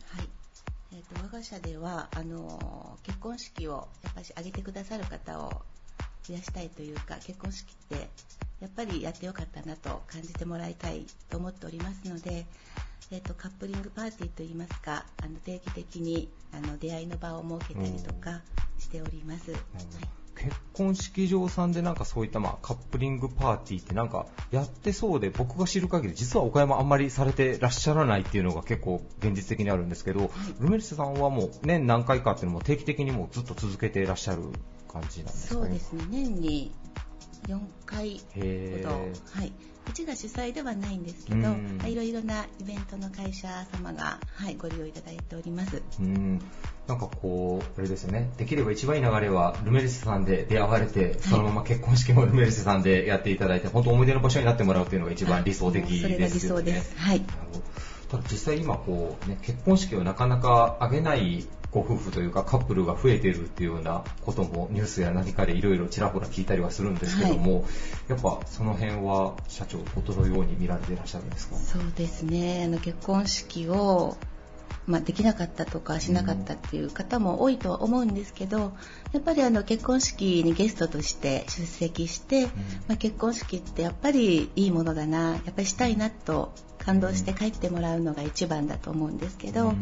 [0.07, 0.29] はい、
[0.95, 5.53] えーと、我が社ではあの結婚式をやっぱり挙げてくださる方を
[6.27, 8.09] 増やしたいというか結婚式って
[8.61, 12.47] やっぱりやってよかったなと感じてもらいたいと思っておりますので
[13.13, 18.41] えーと、カップリングパーティーといいますかあの定期的にあの出会いの場を設けたりとか
[18.79, 19.61] しております、はい、
[20.37, 34.43] 結婚式場さんでなんかそういったまあカップリングパーティーってなんかやってそうで僕が知る限り実は岡山あんまりされてらっしゃらないっていうのが結構現実的にあるんですけど、はい、ルメルセさんはもう年何回かっていうのも定期的にもずっと続けていらっしゃる
[35.01, 35.61] 感じなんですかね。
[35.61, 36.05] そうですね。
[36.11, 36.73] 年に
[37.49, 38.21] 4回
[38.85, 38.95] ほど、
[39.33, 39.53] はい、
[39.89, 41.55] うちが主催ではないんですけど、
[41.87, 45.83] いろいろなイベントの会社様が、はい、ご利用いただいております。
[46.01, 46.41] うん。
[46.89, 56.15] なんかこう、あれですよね、できれば一番いい流れは、ルメルセさんで出会われて、そのまま結婚式もルメルセさんでやっていただいて、本当思い出の場所になってもらうというのが一番理想的ですよね。
[56.15, 56.97] それが理想です。
[56.97, 57.23] はい。
[58.11, 67.65] ただ実際今こう、ね、結婚式をなかなか挙げないご夫婦というかカップルが増えているっていうようなこともニュースや何かでいろいろちらほら聞いたりはするんですけども、はい、
[68.09, 71.57] やっぱその辺は社長どのように見られていらっしゃるんですか？
[71.57, 72.65] そうですね。
[72.65, 74.17] あの結婚式を
[74.87, 78.73] まあ、できなかったとかしなかったっていう方も多いとは思うんですけど
[79.13, 82.47] やっぱりあの結婚式にゲストとして出席して、
[82.87, 86.53] まあ、結婚式ってやっぱりいいものだなやっぱりしたいなと
[86.87, 89.75] 感動して帰ってもらうのが一番だと思うんですけど、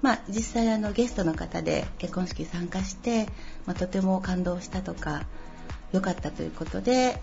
[0.00, 3.26] まあ、実際あのゲストの方で結婚式参加して、
[3.66, 5.26] まあ、とても感動したとか
[5.92, 7.20] 良かったということで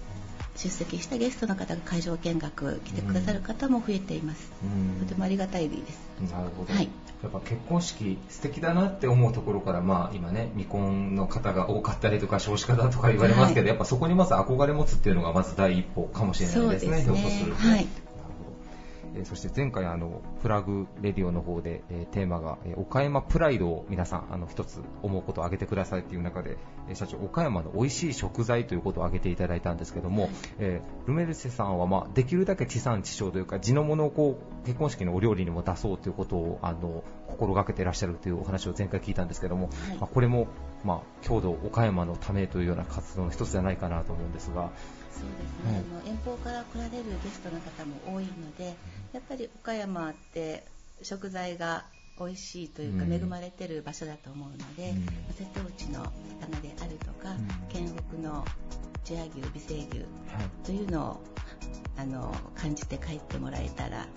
[0.55, 4.51] 出席したゲストの方が会場見学来てくださる方も増えています、
[4.99, 6.31] とてもありがたいです。
[6.31, 6.89] なるほど、はい、
[7.23, 17.67] やっぱ結婚式素敵だなって思うところから、まあ、今ね未婚の方が多かったりとか少子化だとか言われますけど、はい、やっぱそこにまず憧れ持つっていうのがまず第一歩かもしれないですね、ひょっとすると。
[17.67, 17.87] はい
[19.15, 26.57] えそして前回あのフラグレディオの方で、えテーマが、え岡山プライドを皆さんあの一つ思うことを挙げてくださいっていう中で、
[26.89, 30.29] え社長岡山の美味しい食材ということを挙げていただいたんですけども、
[30.59, 40.47] えルメルセさんは、まあ、できるだけ地産地消というか地のものをこう結婚式のお料理にも出そうということをあの心がけていらっしゃるというお話を前回聞いたんですけども、はい、まあ、これも
[40.83, 44.69] まあ、郷土岡山のためというような活動の一つじゃないかなと思うんですが。
[45.11, 48.75] そうですね、はい、あの遠方から来られるゲストの方も多いので
[49.13, 50.65] やっぱり岡山って
[51.01, 51.85] 食材が
[52.19, 56.03] 美味しいというか恵まれてる場所だと思うので、うん、瀬戸内の
[56.41, 58.45] 魚であるとか、うん、県北の
[59.03, 60.05] 千屋牛、美声牛
[60.63, 61.32] というのを
[61.97, 64.07] あの感じて帰ってもらえたら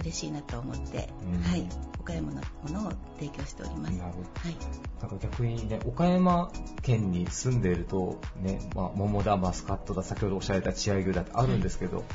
[0.00, 1.08] 嬉しいなと思って、
[1.42, 1.68] はい、
[2.00, 3.92] 岡山のものを提供しております。
[3.98, 4.12] なる。
[4.12, 4.56] はい。
[5.00, 6.50] なんか逆にね、岡山
[6.82, 12.06] 県に住んでいると、ね、まあ、桃だ、マスカットだ、先ほどおっしゃられた血合い牛だってあるんですけど、はい。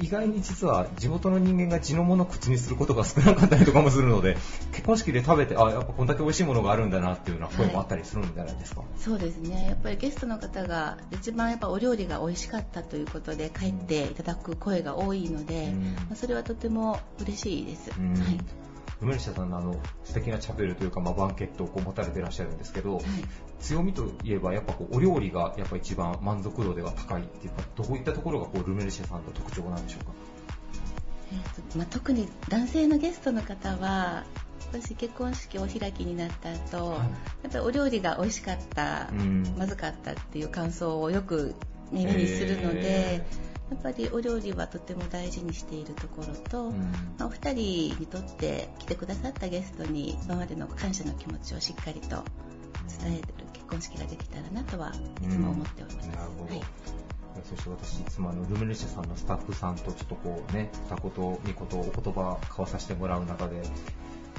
[0.00, 4.36] 意外に実は地元の人間が地のものを口にすることが少なかったりとかもするので
[4.72, 9.66] 結婚式で食べてあやっぱこんだけ美味しいものがあるんだなっていうような声もあったりするんじゃないですか、はい、そうですね。
[9.68, 18.38] やっぱりゲストの方が一番やっぱお料理が美味しかったということで帰っていただく声が多いので、うん、まあ、それはとても嬉しいです、うん、はい。
[19.00, 23.04] 梅下さんのあの素敵なチャペルというか、まあ、バンケットをこう持たれてらっしゃるんですけど、はい、
[23.58, 30.12] 強みといえばやっぱこうお料理がやっぱ一番満足度では高いっていうかどういったところがこうルメルシェさんの特徴なんでしょうか、
[31.32, 34.24] えーとまあ、特に男性のゲストの方は
[34.70, 37.04] 私結婚式お開きになった後、はい、や
[37.48, 41.54] っぱりお料理が美味しかった、うん、まずかったっていう感想をよく
[41.90, 42.80] 耳にするので、
[43.14, 46.78] えーやっぱりお料理はとても大事にしているところと、うん、
[47.18, 52.24] まあ、お二人にとって来てくださったゲストに今までの感謝の気持ちをしっかりと
[53.02, 54.92] 伝える結婚式ができたらなとは
[55.22, 56.08] いつも思っております。
[56.08, 56.62] うん、なるほど、はい。
[57.44, 63.62] そして私、いつもあのルミネシャさんのスタッフさんとちょっとこうね、二言、二言、お言葉交わさせてもらう中で、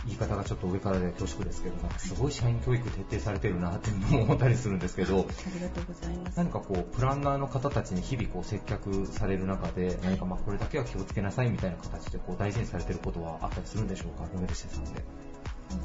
[0.06, 5.24] 言い方がちょっと上からで恐縮ですけど、すごい社員教育徹底されてるなって思ったりするんですけど、あ
[5.54, 6.38] りがとうございます。
[6.38, 15.04] 何かこう、プランナーの方たちに日々こう接客される中で、何かまあこれだけは気をつけなさいみたいな形でこう大事にされてることはあったりするんでしょうか、ルメルシェさんで。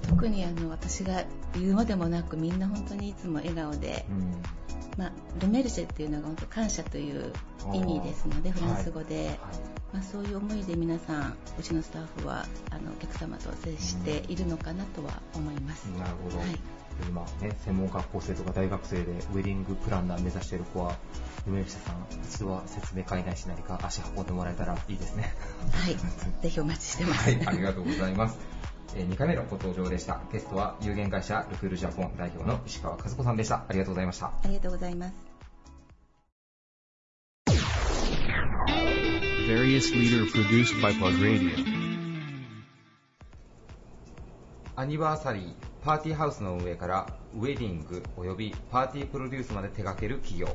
[0.09, 1.25] 特にあの私が
[1.55, 4.43] 言うまでもなくみんな本当にいつも笑顔で、うん、
[4.97, 7.33] まあ、ルメルシェっていうのが本当感謝という
[7.73, 9.37] 意味ですのでフランス語で、はいはい、
[9.95, 15.85] まあ、そういう思いで皆さんうちのスタッフはあのお客様と接しているのかなとは思います。
[15.99, 16.59] なるほど、はい
[17.05, 20.97] 今、ね、専門学校生とか大学生でウェディングプランナー目指している子は、
[21.47, 25.35] 梅内さん、一度は説明会ないし何か足運んでもらえたらいいですね。
[25.73, 25.97] はい、
[26.43, 27.25] ぜひお待ちしてます。
[27.25, 28.39] はい、ありがとうございます。
[28.95, 30.21] え2回目のご登場でした。
[30.33, 33.65] ゲストは有限会社ルクールジャポン代表の石川和子さんでした。
[33.69, 34.27] ありがとうございました。
[34.27, 35.15] ありがとうございます。
[44.75, 50.49] アニバーサリーパーティーハウスの運営からウェディング及びパーティープロデュースまで手掛ける企業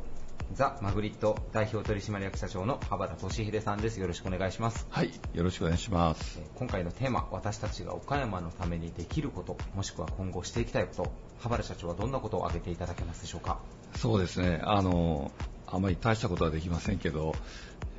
[0.53, 3.99] ザ・マグリット代表取締役社長の羽原俊秀さんです。
[3.99, 4.85] よろしくお願いします。
[4.89, 6.39] はい、よろしくお願いします。
[6.55, 13.59] 今回のテーマ、私たちが岡山のためにできること、もしくは今後していきたいこと、羽原社長はどんなことを挙げていただけますでしょうか？
[13.95, 15.31] そうですね、あの、
[15.67, 17.33] あまり大したことはできませんけど、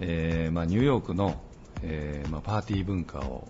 [0.01, 1.41] えー、まあ、ニューヨークの、
[1.83, 3.49] えー、まあ、パーティー文化を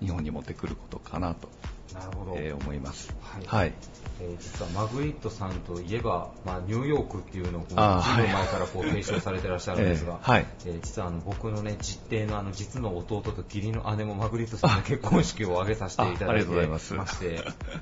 [0.00, 1.48] 日本に持ってくることかなと
[2.36, 3.14] えー、思います。
[3.20, 3.72] はい、はい。
[4.20, 10.46] えー、実はマグリットさんといえば、まあ、ニューヨークっていうのをずいぶん前からこう提唱されてらっしゃるんですが、 はい。
[10.66, 17.36] えー、実はあの僕の、ね、実弟のあの実の弟と義理の姉もマグリットさんの結婚式を挙げさせていただいてまして、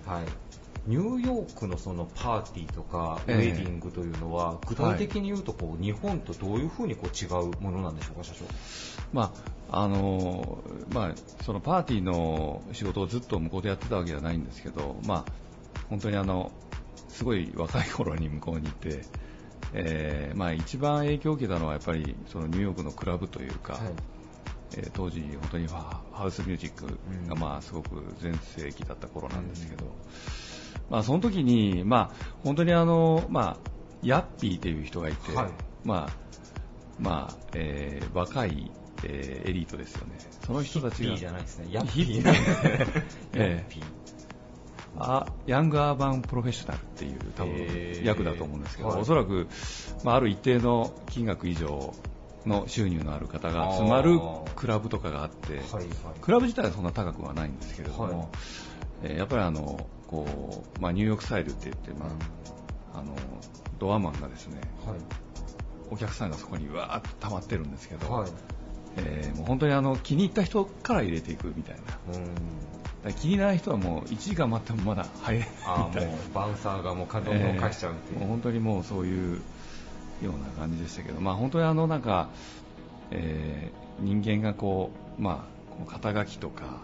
[0.06, 0.24] はい
[0.86, 8.44] ニューヨークのそのパーティーとかウェディングというのは、具体的に言うとこう、日本とどういうふうにこう違うものなんでしょうか、社長？
[9.12, 9.32] ま
[9.70, 10.58] ああの
[10.92, 11.14] まあ、
[11.44, 15.32] そのパーティーの仕事をずっと向こうでやってたわけじゃないんですけど、まあ、
[15.88, 16.52] 本当にあの
[17.08, 19.02] すごい若い頃に向こうにいて、
[19.72, 23.82] えーまあ、一番影響を受けたのはやっぱりそのニューヨークのクラブというか、はい、
[24.76, 29.90] えー、当時、本当にハウスミュージックがまあすごく全盛期だった頃なんですけど、うん
[30.90, 33.70] まあ、その時に、まあ、本当にあの、まあ、
[34.02, 35.50] ヤッピーという人がいて、はい、
[35.84, 36.22] まあ
[36.98, 38.70] まあえー、若い、
[39.04, 40.18] えー、エリートですよね。
[40.44, 40.96] その人たちが。
[40.98, 41.68] ヒッピーじゃないですね。
[41.70, 42.22] ヤッピー。
[43.34, 44.02] えー
[44.98, 49.48] あヤングアーバンプロフェッショナルっていう多分役だと思うんですけど、はい、おそらく、
[50.04, 51.94] まあ、ある一定の金額以上
[52.44, 54.20] の収入のある方が集まる
[54.54, 55.86] クラブとかがあって、はいはい、
[56.20, 58.28] クラブ自体はそんな高くはないんですけれども、はい、
[59.04, 62.06] えー、やっぱりあのこう、まあ、ニューヨークスタイルって言って、ま
[62.94, 63.16] あ、あの
[63.78, 64.98] ドアマンがですね、はい、
[65.90, 68.30] お客さんがそこにわーっと溜まってるんですけど、はい、
[68.98, 71.82] えー、もう本当にあの気に入った人から入れていくみたいな。
[73.18, 75.48] 気にならない人はもう1時間待ってもまだ入れない
[75.88, 76.12] みたいな。
[76.32, 79.40] バウンサーがもう稼働を返しちゃうっていう、えー、もう本当にもうそういう
[80.22, 82.28] ような感じでしたけど、まあ、本当にあのなんか、
[83.10, 86.78] えー、人間がこう、まあ、こう肩書きとか、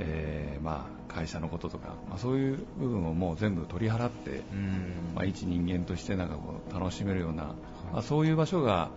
[0.00, 4.42] えー、まあ、会社のこととか、まあ、そういう部分をもう全部取り払って、
[5.14, 7.54] まあ、一人間としてなんかこう楽しめるような、
[7.92, 8.90] まあ、そういう場所が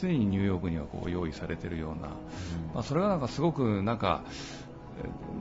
[0.00, 2.08] 常にニューヨークにはこう用意されているような、
[2.74, 4.22] まあ、それがなんかすごくなんか、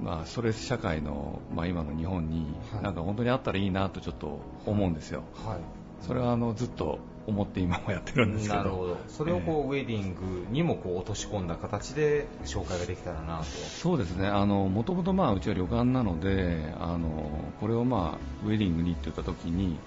[0.03, 2.45] まあ、ストレス社会の、まあ、今の日本に
[2.82, 5.23] なんか本当にあったらいいなとちょっと思うんですよ。
[5.45, 8.55] はい、それはあのずっと思って今もやってるんですけど。
[8.55, 8.97] なるほど。
[9.07, 13.43] それをこう、えー、ウェディングにもこう落とし込んだ形で紹介ができたらなと。
[13.45, 14.30] そうですね。
[14.30, 19.78] もともとうちは旅館なのであのこれを、まあ、ウェディングにって言った時に、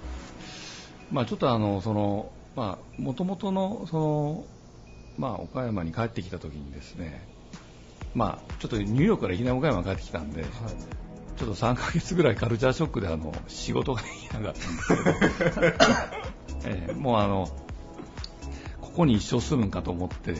[1.11, 2.31] まあ、ちょっとあのその
[2.99, 4.45] もともとのその、
[5.19, 7.27] まあ、岡山に帰ってきた時にですね
[8.15, 10.51] まあ、ちょっとニューヨークからいきなり岡山に帰ってきたんで、はい、
[11.37, 15.77] ちょっと3ヶ月ぐらいカルチャーショックであの仕事ができなかったんですけど
[16.65, 17.49] えー、もうあの
[18.81, 20.35] ここに一生住むんかと思って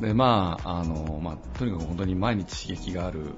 [0.00, 3.34] で、まああのまあ、とにかく本当に毎日刺激がある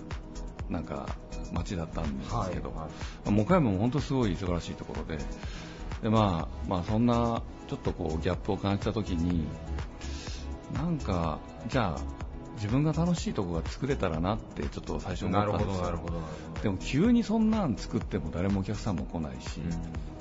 [0.69, 1.09] なんか
[1.53, 2.89] 街だったんですけど、は
[3.27, 5.19] いはい、岡山も本当すごい素晴らしいところで
[6.03, 9.47] で、まあまあ、そんなちょっとこうギャップを感じた時に
[10.75, 12.01] なんかじゃあ
[12.57, 16.01] 自分が楽しいとこが作れたらなってちょっと最初思ったんですよ。
[16.63, 20.16] でも急にそんなん作っても誰もお客さんも来ないし、うん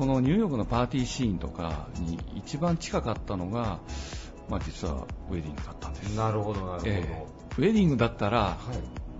[0.00, 3.80] そのニューヨークのパーティーシーンとかに一番近かったのが、
[4.48, 6.16] まあ、実はウェディングだったんです。
[6.16, 8.56] なるほどなるほど、えー、ウェディングだったら、は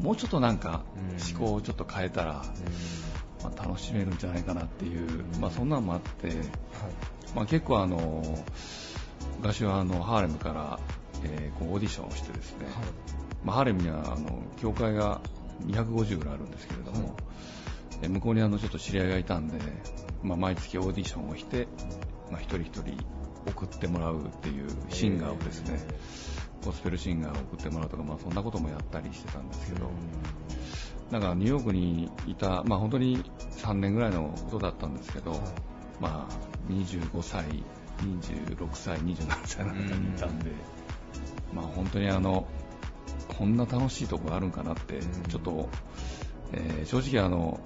[0.00, 0.82] い、もうちょっとなんか
[1.30, 2.42] 思考をちょっと変えたら、
[3.44, 6.36] まあ、楽しめるんじゃないかなっていう、まあ、そんなのもあって、はい。
[7.36, 8.42] まあ、結構あの
[9.36, 10.80] 昔はあのハーレムから、
[11.24, 12.74] えー、こうオーディションをしてですね、はい。
[13.44, 15.20] まあ、ハーレムにはあの教会が
[15.66, 17.16] 250ぐらいあるんですけれども、
[18.00, 19.58] はい、向こうにあのちょっと知り合いがいたんで
[20.22, 21.66] まあ、毎月オーディションをして、
[22.30, 22.96] まあ、一人一人
[23.46, 25.80] 送ってもらうっていうシンガーをですね、
[26.64, 29.90] ゴスペルシンガーを送ってもらうとか、まあ、そんなこともやったりしてたんですけど、
[31.10, 33.24] なんかニューヨークにいた、まあ、本当に
[33.56, 35.40] 3年ぐらいのことだったんですけど、
[35.98, 37.44] まあ、25歳、
[38.00, 40.50] 26歳、27歳の方にいたんで、
[41.54, 42.46] まあ、本当にあの
[43.28, 45.68] こんな楽しいとこがあるんかなって、ちょっと、
[46.52, 47.60] えー、正直あの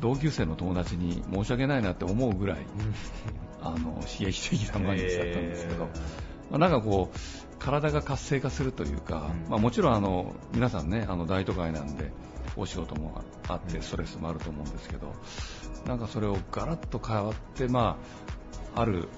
[0.00, 2.58] 同級生の友達に申し訳ないなって思うぐらい、
[3.62, 5.84] あの刺激的な毎日だったんですけど、
[6.50, 7.18] まあ、なんかこう
[7.58, 12.12] 体が活性化するというか、まあ、もちろんあの皆さんねあの大都会なんで
[12.56, 15.14] お仕事もあってストレスもあると思うんですけど
[15.86, 17.98] なんかそれをガラッと変わって、ま
[18.74, 19.08] あ、ある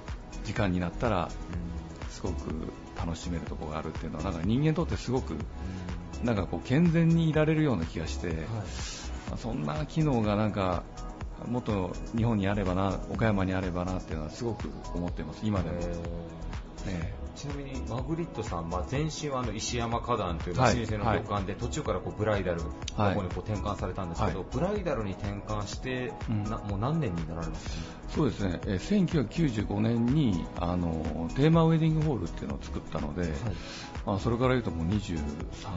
[0.43, 1.29] 時間になったら
[2.09, 5.35] すごく楽しめるところがあるっていうのはなんか人間にとってすごく
[6.23, 8.35] なんかこう健全にいられるような気がして、はい。
[8.37, 10.83] まあ、そんな機能がなんか
[11.47, 33.37] もっと日本にあればな岡山にあればなっていうのはすごく思っています今でも、ね、ちなみにマグリットさん、まあ、前身はあの石山花壇という老舗の旅館で、途中からこうブライダルの方にこう転換されたんですけど、はい、ブライダルに転換して、うん、もう何年になられますか、ね、そうですね、え1995年にあのテーマウェディングホールっていうのを作ったので、はい、ま
[34.05, 35.17] あ、それから言うともう23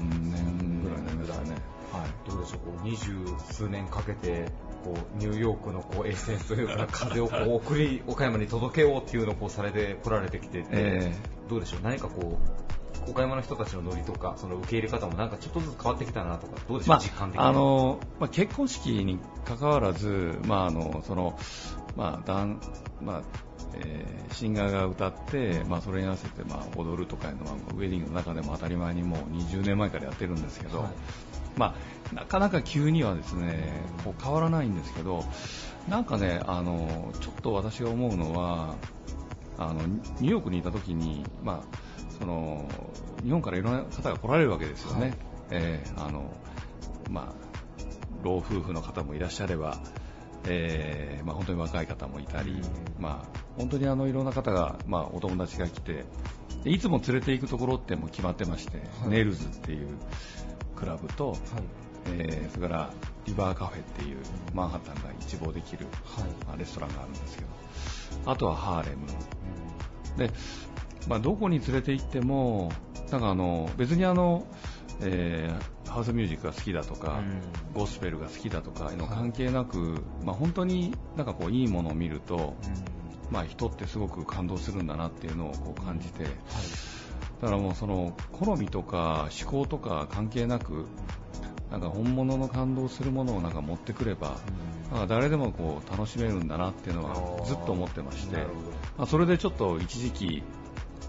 [0.01, 1.57] 年ぐらいになりましたね。
[1.93, 3.13] はい、どうでしょう、こう二十
[3.53, 4.47] 数年かけて
[4.83, 12.39] こうニューヨークのこうエッセンスというか風をこう送り岡山に届けようっていうのをこうされて来られてきてて、えー、どうでしょう、何かこ
[13.07, 21.39] う岡山の人たちのノリとかその受け入れ方もなんかちょっとずつ変わってきたなとかどうでしょう、まあ、実感的にあの、まあ、結婚式に関わらず、まああのその
[21.97, 22.61] まあだん
[23.01, 23.23] まあ
[23.75, 30.89] えー、シンガーが歌って、まあ、それに合わせてまあ踊るとかいうのはウェディングの中でも当たり前にもう20年前からやってるんですけど、はい。
[31.57, 31.75] ま
[32.13, 33.73] あ、なかなか急にはですね
[34.05, 35.23] こう変わらないんですけど
[35.89, 38.77] なんかねあのちょっと私が思うのは
[39.59, 41.77] あのニューヨークにいた時に、まあ、
[42.19, 42.67] その
[43.23, 45.15] 日本からいろんな方が来られるわけですよね、はい、
[45.51, 46.33] えー、あの
[47.11, 47.35] まあ、
[48.23, 49.79] 老夫婦の方もいらっしゃれば、
[50.47, 52.61] えーまあ、本当に若い方もいたり、
[52.99, 56.05] まあ、本当にあのいろんな方が、まあ、お友達が来て
[56.65, 59.89] いつも連れて行くところっても決まってまして、はい、ネイルズっていう
[60.77, 61.39] クラブと、はい、
[62.07, 62.91] えー、それから
[63.25, 64.19] リバーカフェっていう
[64.53, 67.49] マンハッタンが一望できる、はい、レストランがあるんですけど
[68.27, 69.07] あとはハーレム、
[70.13, 70.33] うん、で、
[71.09, 72.73] まあ、どこに連れて行っても
[73.11, 74.47] なんかあの別にあの、
[75.01, 82.57] えー、ハウスミュージックが好きだとか、うん、ゴスペルが好きだとかの関係なく、はい、まあ、本当になんかこういいものを見ると、
[83.29, 86.33] うん、まあ、人ってすごく感動するんだなっていうのをこう感じて、はい。
[87.43, 90.87] だからもうその好みとか思考とか関係なく
[91.73, 94.37] なんか本物の感動するものをなんか持ってくれば、
[94.93, 95.01] なん。
[95.01, 100.43] か誰でもこう楽しめるんだなっていうのはずっと思ってまして、まあ、それでちょっと一時期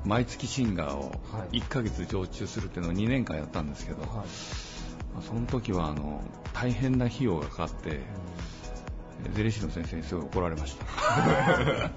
[0.05, 1.11] 毎月シンガーを
[1.51, 4.01] 1ヶ月常駐するっていうのを2年間やったんですけど、
[5.21, 6.21] その時はあの
[6.53, 8.01] 大変な費用がかかって、
[9.33, 10.85] 税理士の先生にすごい怒られました。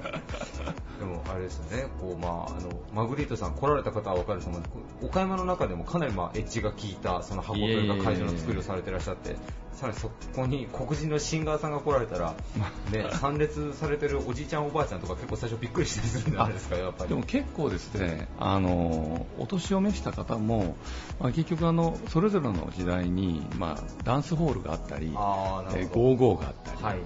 [0.99, 1.89] でもあれですよね。
[2.01, 9.37] こう、まあ、あのマグリートさん来られた方は分かると思うんですけど岡山の中でもかなり、まあ、エッジが効いたその箱というか会場の作りをされていらっしゃって
[9.77, 12.35] さらにそこに黒人のシンガーさんが来られたら、
[12.91, 17.11] ね、参列されてるおじいちゃんおばあちゃんとか結構最初びっくりしたりするんじゃないですか やっぱり。
[17.11, 20.77] でも結構ですねあのお年を召した方も、
[21.21, 26.99] まあ、結局あのそれぞれの時代に、まあ、ダンスホールがあったりえー、ゴーゴーがあったり、はい。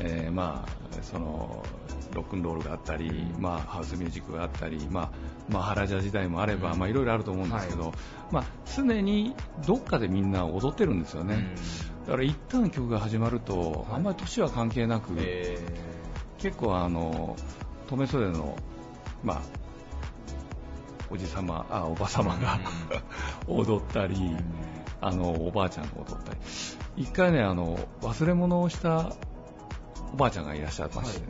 [0.00, 1.62] えー、まあその
[2.14, 5.10] ロックンロールがあったり、まあ、ハウスミュージックがあったり、まあ
[5.48, 7.92] まあ、ハラジャ時代もあれば、まあ、いろいろあると思うんですけど、はい、
[8.32, 8.44] まあ、
[8.76, 9.34] 常に
[9.66, 11.54] どっかでみんな踊ってるんですよね、
[12.08, 15.10] だから一旦曲が始まると、あんまり年は関係なく、
[16.38, 17.36] 結構あの
[17.86, 18.56] 留め袖の、
[19.22, 19.40] まあ、
[21.10, 22.58] おじさまあおばさまが
[23.46, 24.34] 踊ったり、
[25.02, 26.38] あのおばあちゃんが踊ったり。
[26.96, 29.12] 一回ねあの忘れ物をした
[30.14, 31.26] おばあちゃんがいらっしゃいましてね、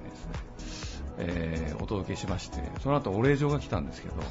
[1.19, 4.27] えー、お届けしましてその後お礼状が来たんですけど、はい、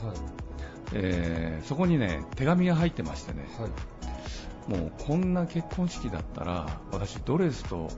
[0.94, 3.70] えー、そこにね手紙が入ってましてね、はい、
[4.68, 7.90] もうこんな結婚式だったら私ドレスと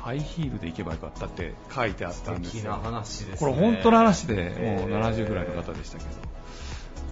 [0.00, 2.72] ハイヒールで行けばよかったって書いてあったんですよ。
[2.72, 4.34] 話です、ね、これ本当の話で、
[4.80, 6.16] もう70ぐらいの方でしたけど、だ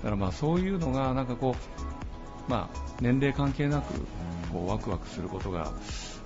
[0.05, 1.55] からまあそういうのがなんかこ
[2.49, 3.93] う、まあ、年齢関係なく
[4.51, 5.71] こうワクワクすることが、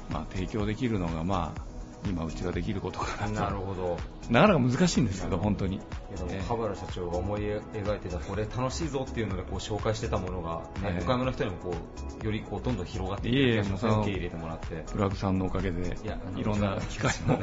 [0.09, 1.72] まあ、提供できるのがまあ
[2.07, 3.97] 今うちができることかななるほど。
[4.31, 5.81] なかなか難しいんですけど本当に。
[6.49, 11.75] 羽原社長が思い描いてたこれ楽しいぞっていうのでこう紹介してたものが、ね、岡山の人にもこ
[12.23, 14.85] うよりこうどんどん広がっていって受け入れてもらって。
[14.93, 15.97] ブラックさんのおかげで
[16.37, 17.39] いろんな機会も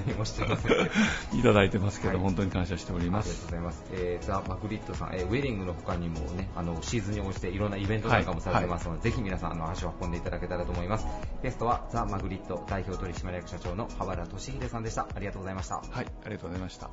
[1.34, 11.08] いただいてますけど、はい、本当に感謝しておりますありがとうございます、えー、ザ・マグリットさん、えー、ウェディングの他にもねあのシーズンに応じていろんなイベントなんかもされてますので、はいはい、ぜひ皆さんあの足を運んでいただけたらと思います
[11.44, 15.08] ゲストはザ・マグリット代表取締役社長の羽原俊秀さんでした。
[15.14, 15.76] ありがとうございました。
[15.76, 16.90] はいありがとうございました。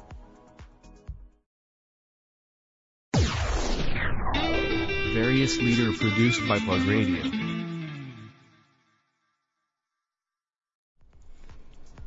[5.15, 7.23] Various leader produced by Plug Radio.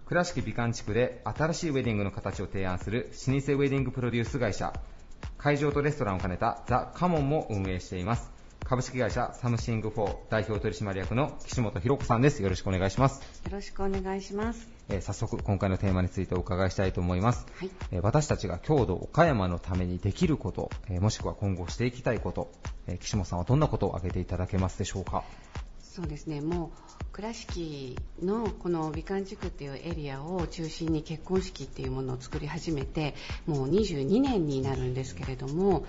[0.06, 4.74] 倉敷美観地区で新しいウェディングの形を提案する老舗ウェディングプロデュース会社。
[5.38, 8.32] 会場とレストランを兼ねたザ・カモンも運営しています
[8.70, 12.44] 株式会社サムシング4代表取締役の岸本博子さんです。
[12.44, 13.20] よろしくお願いします。
[13.44, 14.70] よろしくお願いします。
[14.90, 22.52] えー、早速今回のテーマについてお伺いしたいと思います、はい、えー、私たちが郷土岡山のためにできること、えー、もしくは今後していきたいこと、
[22.86, 25.24] え岸本さんはどんなことを挙げていただけますでしょうか？
[25.82, 26.40] そうですね。
[26.40, 33.16] もう倉敷のこの美観地区っていうエリアを中心に結婚式っていうものを作り始めて
[33.48, 35.84] もう22年になるんですけれども、はい。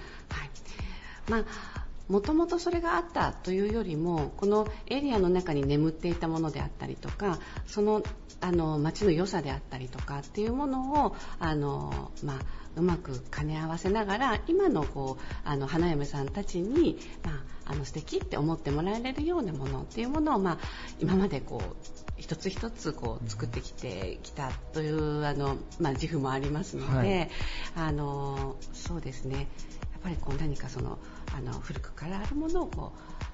[1.28, 8.02] まあもともとそれがあったというよりもこのエリアの中に眠っていたものであったりとかその
[8.40, 12.38] あの街の良さであったりとかっていうものをあの、まあ、
[12.74, 20.58] うまく兼ね合わせながら今のこうあの花嫁さんたちに、まあ、あの素敵って思ってもらえるようなものっていうものを、まあ、
[20.98, 21.76] 今までこう
[22.16, 27.30] 一つ一つこう作ってきてきたというあの、まあ、自負もありますので、はい、
[27.76, 29.48] あのそうですね。
[29.92, 30.98] やっぱりこう何かその
[31.36, 32.92] あの古くからあるものをこ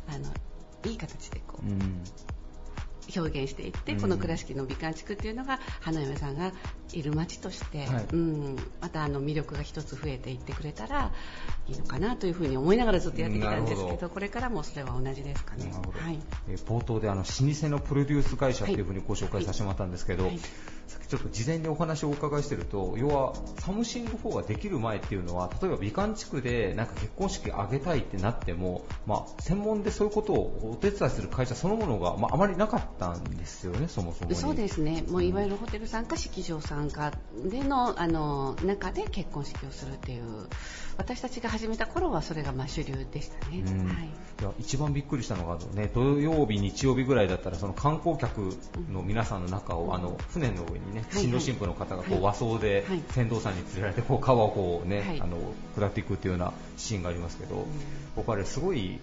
[0.09, 0.33] うあの
[0.85, 2.03] いい形でこう、うん、
[3.15, 6.53] 表現していって、うん、この倉敷の美観地区っていうのが花嫁さんが
[6.93, 11.13] いる街として、はい、うん、またあの魅力が一つ増えていってくれたら
[11.69, 16.19] いいのかなというふうに思いながらずっとやってきたんですけどこれからもそれは同じですかね、はい、
[16.49, 20.33] え冒頭であの老舗のプロデュース会社というふうにご紹介させてもらったんですけど、はい。
[20.33, 20.41] はい
[20.89, 35.05] さっきちょっと事前にお話をお伺いしてると要はサムシング4ができる前っていうのは例えば美観地区でなんか結婚式挙げたいってなっても、まあ、専門でそういうことをお手伝いする会社そのものが、まあ、あまりなかったんですよねそもそもそうですね。
[35.09, 37.13] もういわゆるホテル参加式場参加
[37.45, 40.23] でのあの中で結婚式をするっていう。
[40.99, 44.07] 私たちが始めた頃はそれがまあ主流でしたね、はい、
[44.41, 48.57] いや一番びっくりしたのが、ね、土曜日、日曜日ぐらいだったらその観光客
[48.91, 55.37] の皆さんの中を、うん、あの船の上にね新郎新婦の方がこう和装で船頭さんに連れられてこう川をこう、ね、はい、あの
[55.77, 57.65] 下っていくっていうようなシーンがありますけど、うん、
[58.17, 58.99] 僕あれすごい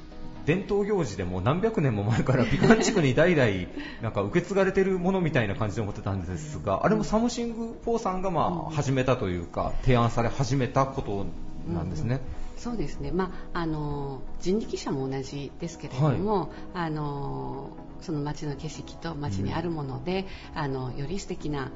[0.46, 3.70] 伝統行事でも何百年も前から美観地区に代々
[4.02, 11.26] なんか受け継がれているものみたいな感じで思ってたんですが、あれもサムシング4さんがまあ始めたというか提案され始めたこと
[11.74, 12.20] なんですね。
[12.56, 17.70] うん、そうですね、まあ、あの人力車も同じですけれども、はい、あの
[18.04, 21.72] その街の景色と街にあるもので、うん、あのより素敵な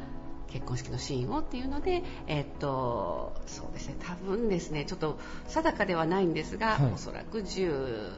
[0.48, 8.12] 結婚式のシーンをっていうので、えっと、そうですね、多分ですね、ちょっと定かではないんですが、はい、おそらく13、4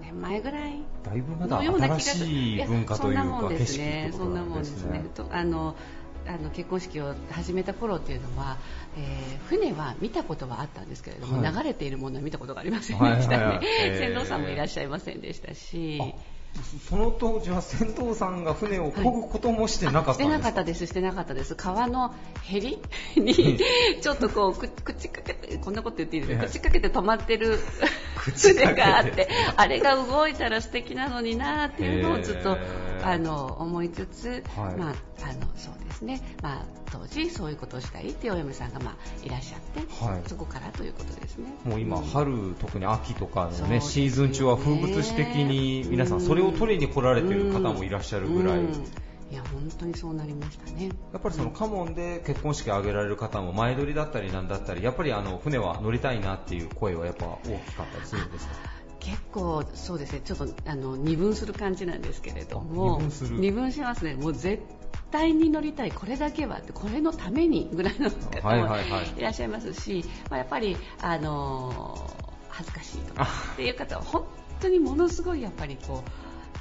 [0.00, 5.02] 年年前ぐらいだいぶまだ新しい文化というか景色ってそんなもんですね。
[5.30, 5.74] あの
[6.26, 8.58] あの結婚式を始めた頃っていうのは、
[8.96, 16.00] えー、船は見たことはあったんですけれども、はい、流れているものは見たことがありませんでしたね、はいはいはい、 船頭さんもいらっしゃいませんでしたし。
[16.88, 21.54] その当時は船頭さんが船を漕ぐこともしてなかったんですか、してなかったです、してなかったです。
[21.54, 22.78] 川のへり
[23.16, 23.58] に、
[24.02, 27.58] ちょっとこう、口かけて、こんなこと言っていいですか、口かけて止まってる
[28.36, 32.58] 船があって、あれが動いたら素敵なのになっていうのをずっと、
[33.02, 41.46] あの、思いつつ、はい、まあ、あの、そうですね、まあ、当時そういうことをしたいっていうお嫁さんが、まあ、いらっしゃって、はい、そこからということですね。
[41.64, 48.60] もう今、春、特に秋とかのね、シーズン中は風物詩的に皆さんそれを取りに来られてる方もいらっしゃるぐらい。
[49.30, 50.90] いや本当にそうなりましたね。
[51.10, 58.52] やっぱりそのカモンで結婚式を挙げられる方も前撮りだったりなんだったりやっぱりあの船は乗りたいなっていう声はやっぱ大きかったりするんですか？
[59.02, 60.20] 結構そうですね。
[60.24, 63.38] ちょっとあの二分する感じなんですけれども二分する。
[63.38, 64.14] 二分しますね。
[64.14, 64.62] もう絶
[65.10, 68.76] 対に乗りたいこれだけはってこれのためにぐらいの方も
[69.18, 72.10] いらっしゃいますし、まあ、やっぱりあの
[72.48, 74.24] 恥ずかしいとか っていう方は本
[74.60, 76.10] 当にものすごいやっぱりこう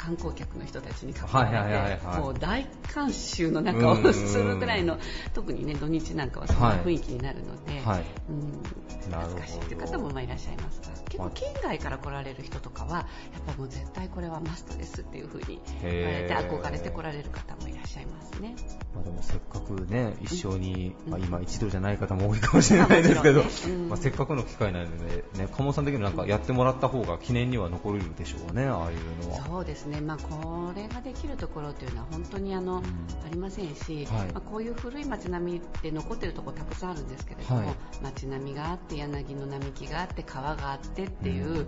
[0.04, 4.98] 観光客の人たちに囲まれて、もう大観衆の中をするぐらいの、
[5.36, 8.04] 特にね土日なんかはそんな雰囲気になるので、はい。
[8.30, 8.64] うん、
[9.12, 13.06] 恥ずかしいという方もまあいらっしゃいますが、結構県外から来られる人とかは、や
[13.40, 18.56] っぱもう絶対これはマストですっていう風に言われて、憧れて来られる方もいらっしゃいますね。
[18.96, 23.74] まあ、でもせっかくね、一緒に、うん、まあ、今一度じゃない方も多いかもしれないですけど、まあ、ね。
[23.74, 29.46] うん、まあ、せっかくの機会なので、ね、鴨さん的になんかやってもらった方が記念には残るでしょうね、ああいうのは。
[29.46, 32.86] そうですね、まあ、これができるところというのは本当にあの、うん、あ
[33.32, 41.68] りませんし、はい、まあ、こういう古い街並みで残っているところたくさんあるんですけれども、はい、街並みがあって柳の並木があって川があってっていう、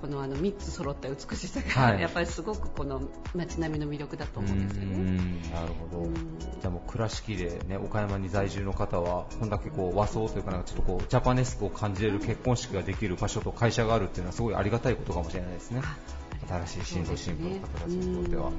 [0.00, 3.02] このあの3つ揃った美しさが、はい、 やっぱりすごくこの
[3.34, 5.40] 街並みの魅力だと思うんですよね。
[5.52, 6.10] なるほど、
[6.60, 15.82] じゃあもう倉敷で、ね、岡山に在住の方はこんだけこう和装というかなんかちょっとこうジャパネスクを感じれる結婚式ができる場所と会社があるっていうのはすごいありがたいことかもしれないですね。
[16.46, 18.52] 新しい新郎新婦の方たちにとっては。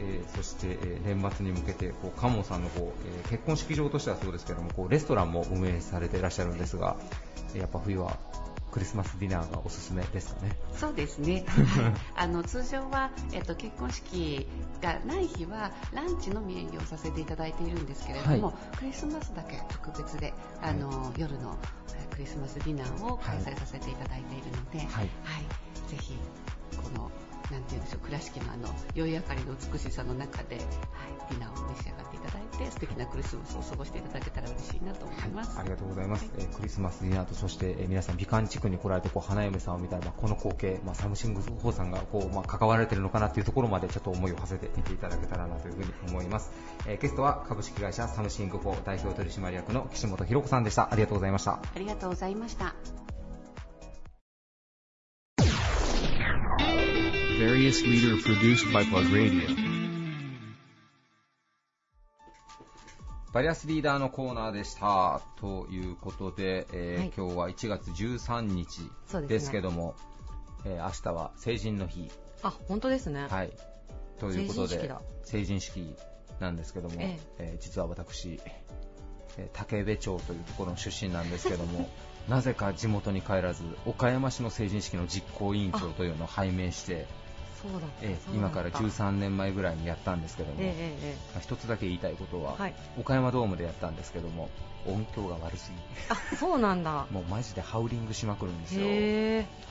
[0.00, 6.96] えー、そして、えー、年末に向けてこうカモンさんのこう、えー、結婚式場としてはそうですけどもこうレストランも運営されていらっしゃるんですが
[7.54, 8.16] やっぱ冬は
[8.70, 10.56] クリスマスディナーがおすすめですかね。
[10.74, 11.44] そうですね。
[11.46, 14.46] はい、 あの通常はえっと結婚式
[14.82, 21.56] がない日はランチのみ営業させていただいているんですけれども、はい、クリスマスだけ特別であの、はい、夜の
[22.10, 25.06] クリスマスディナーを開催させていただいているので、はい、
[25.88, 26.14] ぜひ
[28.08, 30.64] 倉敷のあの宵明かりの美しさの中で、はい、
[31.30, 46.50] ディナーを召し上がっていただいて素敵なクリスマスを過ごしていただけたら嬉しいなと思います、はい、ありがとうございます、はい、えー、クリスマスディナーとそして、えー、皆さん美観地区に来られてこう花嫁さんを見たら、まあ、この光景、まあ、サムシング4さんがこう、まあ、関わられているのかなというところまでちょっと思いを馳せてみていただけたらなというふうに思います、
[46.86, 50.88] えー、ゲストは株式会社サムシング4代表取締役の岸本博子さんでした。
[50.90, 51.52] ありがとうございました。
[51.52, 52.74] ありがとうございました
[57.58, 59.42] various leader produced by Plug Radio.
[63.32, 68.82] バリアスリーダーのコーナーでしたということで、えーはい、今日は1月13日
[69.26, 69.96] ですけども、
[70.64, 72.08] ねえー、明日は成人の日。
[72.44, 73.26] あ、本当ですね。
[73.28, 73.50] はい。
[74.20, 74.92] ということで、
[75.24, 75.96] 成人式
[76.38, 78.40] なんですけども、ええー、実は私、
[79.36, 81.90] え竹部町というところの出身なんですけども、
[82.28, 87.06] なぜか地元に帰らず、岡山市の成人式の実行委員長というのを拝命して、
[88.02, 90.66] えー、今から13年前ぐらいにやったんですけども、えー
[91.02, 94.48] えー、一つだけ言いたいことは、はい、岡山ドームでやったんですけども
[94.86, 95.76] 音響が悪すぎ。
[96.08, 97.06] あそうなんだ。
[97.10, 98.86] もうマジでハウリングしまくるんですよ。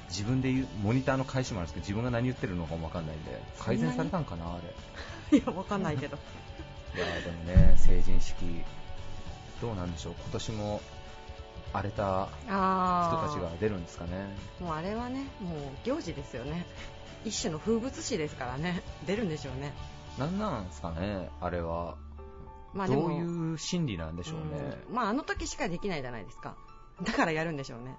[0.10, 4.58] 自分で言うモニターの返しもあるんですけど自分が何言ってるのかも分かんないんで改善されたんかなあ
[5.32, 5.40] れ。
[5.40, 6.18] いや分かんないけど。
[6.96, 8.64] いやでもね成人式
[9.62, 10.16] どうなんでしょう。
[10.24, 10.82] 今年も
[11.74, 14.12] 荒れた人たちが出るんですかね。
[14.60, 16.66] もうあれはねもう行事ですよね
[17.26, 18.82] 一種の風物詩ですからね。
[19.06, 19.74] 出るんでしょうね。
[20.18, 21.96] なんなんですかねあれは、
[22.74, 26.56] まあ、どういう心理なんでしょうね、まああの時しかできないじゃないですか。
[27.04, 27.96] だからやるんでしょうね。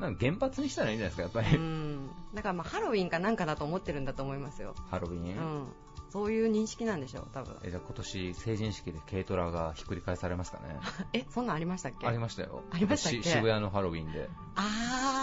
[0.00, 1.56] なんか原発にしたらいいんじゃないですかやっぱり。
[1.56, 2.10] うん。
[2.34, 4.74] だからまあハロウィンかなんかだと思ってるんだと思いますよ。
[4.90, 5.66] ハロウィン、うん。
[6.10, 7.56] そういう認識なんでしょう、多分。
[7.62, 10.78] えじゃあ今年成人式で軽トラがひっくり返されますかね？
[11.12, 12.06] えそんなんありましたっけ？
[12.06, 12.62] ありましたよ。
[12.70, 13.22] ありましたっけ？
[13.28, 14.28] 渋谷のハロウィンで。
[14.56, 15.15] ああ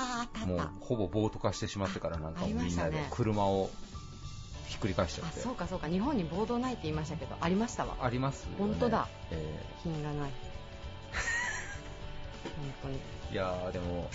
[0.46, 3.70] もうほぼ暴徒化してしまってからなんかみんなで車を
[4.68, 5.40] ひっくり返しちゃって。
[5.40, 5.88] そうかそうか。
[5.88, 7.96] 日本に暴動ないって言いましたけどありましたわ。
[8.02, 10.32] あります、ね、本当だ、えー、品がない。
[12.58, 13.00] 本当に。
[13.32, 14.10] いやでも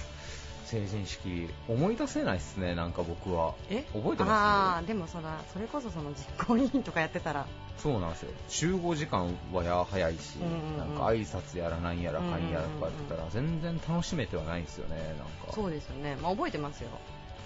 [0.71, 3.55] 成人式思い出せないっすねなんか僕は。
[3.71, 3.85] え？
[3.95, 7.47] 覚えてあまあでもそらそれこそその実行委員とかやってたら。
[7.79, 8.31] すそうなんですよ。
[8.49, 10.79] 集合時間はや早いし、うんうんうん。
[10.79, 15.53] なんか挨拶やらなんやらかんやらとかやってたら全然楽しめてはないんですよねなんか。
[15.53, 16.89] そうですよね、まあ、覚えてますよ、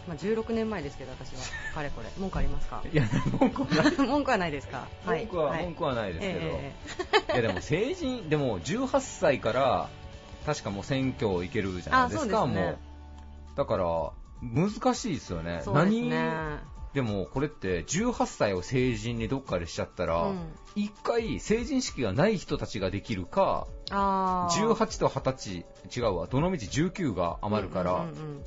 [0.08, 1.40] まあ、16年前ですけど私は。
[1.74, 2.08] かれこれ。
[2.18, 2.82] 文句ありますか？
[2.92, 3.04] いや
[3.38, 3.96] 文句はない。
[4.08, 4.86] 文句はないですか？
[5.06, 5.64] 文句は、はい。
[5.64, 6.72] 文句はないですけど、え
[7.34, 9.88] いやでも成人でも18歳から
[10.46, 12.66] 確かもう選挙行けるじゃないですかあそうですね。
[12.66, 12.78] もう
[13.56, 15.60] だから難しいですよね。
[15.64, 16.10] そうですね。
[16.10, 16.58] 何？
[16.94, 20.38] でもこれって18歳を成人にどっかでしちゃったら、うん。
[20.74, 24.74] 一回成人式がない人たちができるかあー。
[24.74, 28.44] 18と20歳違うわどのみち19が余るから、うんうんうん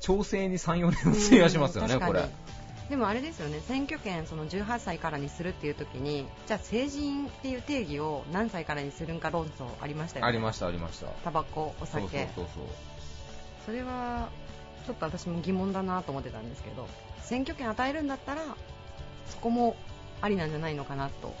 [0.00, 2.28] 調整に34年を費やしますよね、これうん確か
[2.82, 2.88] に。
[2.90, 10.28] でもあれですよね選挙権その18歳からにするっていう時にじゃあ成人っていう定義を何歳からにするんか論争ありましたよね。
[10.28, 11.06] ありましたありました。
[11.24, 12.00] タバコお酒。
[12.00, 12.64] そうそうそう。
[13.64, 14.28] それは
[14.86, 16.86] ちょっと私も疑問だなと思ってたんですけど
[17.22, 18.42] 選挙権与えるんだったら
[19.28, 19.76] そこも
[20.20, 21.34] ありなんじゃないのかなと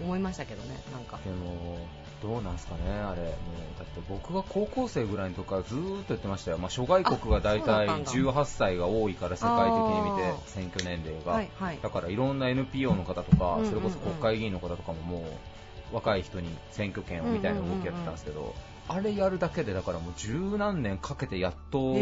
[0.00, 1.18] 思いましたけどねなんか。
[1.24, 1.78] でも、
[2.22, 3.30] どうなんすかね、あれ、もう
[3.78, 8.10] だって僕が高校生ぐらいの時からずーっと言ってましたよ、まあ、諸外国が大体ったんだ。
[8.10, 11.78] 18歳が多いから、世界的に見て選挙年齢が、はいはい。
[11.82, 13.68] だからいろんな NPO の方とか、うんうんうん。
[13.68, 18.54] それこそ国会議員の方とかも、もう若い人に選挙権をみたいな動きやってたんですけど、
[18.92, 21.94] あれやるだけで、だからもう十何年かけてやっと、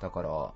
[0.00, 0.52] だから、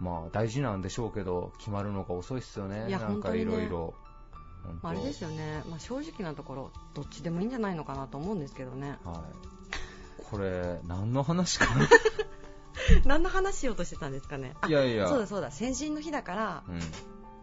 [0.00, 3.94] まあ大事なんでしょうけど、決まるのが遅いっすよね、いやなんかいろいろ。
[4.82, 8.98] まああれですよね、まあ、正直なところどっちでもいいんじゃないのかなと思うんですけどね。
[9.04, 9.24] は
[10.18, 10.22] い。
[10.30, 11.88] これ、何の話かな？
[13.04, 14.54] 何の話しようとしてたんですかね？
[14.60, 15.08] あいやいや。
[15.08, 15.50] そうだそうだ。
[15.50, 16.80] 成人の日だからうん。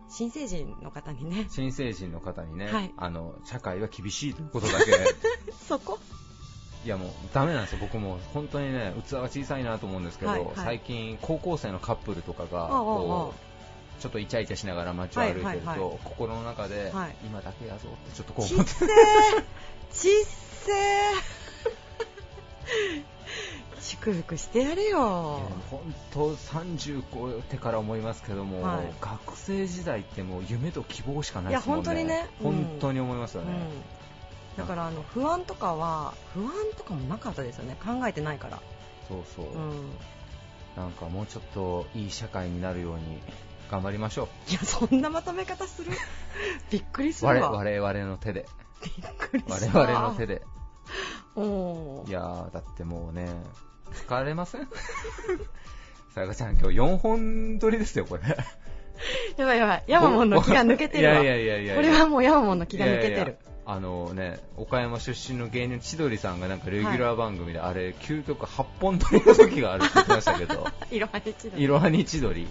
[0.09, 1.47] 新成人の方にね。
[1.49, 2.93] 新成人の方にね、はい。
[2.97, 4.93] あの、社会は厳しいということだけ、
[5.67, 5.99] そこ？
[6.87, 10.51] いやもうダメなんですよ、僕も本当にね、器が小さいなと思うんですけど、はいはい。
[10.55, 15.99] 最近、高校生のカップルとかが、こう、ちょっとイチャイチャしながら街を歩いてると、はいはいはい。
[16.05, 17.15] 心の中で、はい。
[17.25, 18.83] 今だけやぞってちょっとこう思って、ちっ
[19.91, 20.75] せー。
[23.81, 25.41] 祝福してやれよ。
[25.69, 28.93] 本当、30超えてから思いますけども、はい。
[29.01, 32.29] 学生時代ってもう夢と希望しかないですもんね、いや本当にね。
[32.41, 32.53] うん。
[32.53, 33.51] 本当に思いますよね。
[33.51, 33.97] うん
[34.57, 37.77] だからあの不安とかは不安とかもなかったですよね。
[37.83, 38.59] 考えてないから。
[39.07, 39.91] そうそう、うん。
[40.75, 43.21] なんかもうちょっといい社会になるように
[43.71, 44.51] 頑張りましょう。
[44.51, 45.91] いやそんなまとめ方する？
[46.71, 48.45] びっくりする我わ我々の手で、
[48.83, 50.41] びっくり我した々の手で。
[51.35, 52.09] おー。
[52.09, 53.29] いやー、だってもうね、
[53.93, 54.67] 疲れません？
[56.15, 58.23] さやかちゃん、今日4本撮りですよ、これ。
[59.37, 59.83] やばいやばい。
[59.87, 61.21] ヤマモンの気が抜けてるわ。
[61.21, 63.15] いやいやいやいやこれはもうヤマモンの気が抜けてる。
[63.15, 63.35] いやいや
[63.69, 72.47] あのね、岡山出身の芸人千鳥さんがなんかレギュラー番組で、あれ、究極8本撮りの時があるって言ってましたけど、 いろはにちどいろはに千鳥。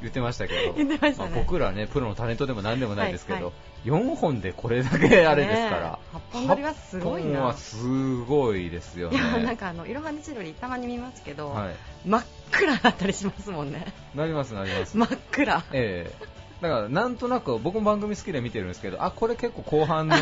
[0.00, 3.52] 言ってましたけど、言ってまあ僕らね、プロのタレントでも何でもないですけど、はいは
[3.84, 7.30] 4本でこれだけあれですから、ねえ8本撮りはすごいな。
[7.30, 9.16] 8本はすごいですよね。
[9.16, 11.74] いやなんかあのいろはにちどりたまに見ますけど、はい。
[12.06, 13.92] 真っ暗だったりしますもんね。
[14.14, 14.96] なりますなります。
[14.96, 15.62] 真っ暗。
[15.72, 20.16] ええだからなんとなく僕も番組好きで見てるんですけど、あ、これ結構後半の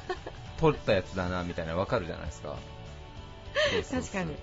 [0.60, 2.56] 撮ったやつだなみたいなのわかるじゃないですか。
[3.90, 4.34] 確かに。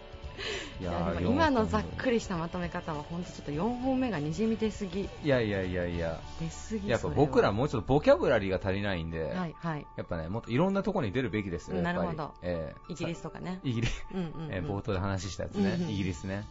[0.82, 1.88] いや今のざっり。
[1.98, 5.02] くりしたまとめ方は本当ちょっと4本目がにじみ出すぎ。
[5.02, 9.88] いやいやいやいや、出すぎやっぱ僕らもうちょっとボキャブラリーが足りないんで、はいはい。
[9.96, 11.82] やっぱね、もっといろんなところに出るべきですよ。
[11.82, 12.34] なるほど。
[12.42, 12.92] ええ。
[12.92, 13.60] イギリスとかね。
[13.64, 14.54] イギリス、うんうん、うん。
[14.54, 16.44] えー冒頭で話したやつね、イギリスね。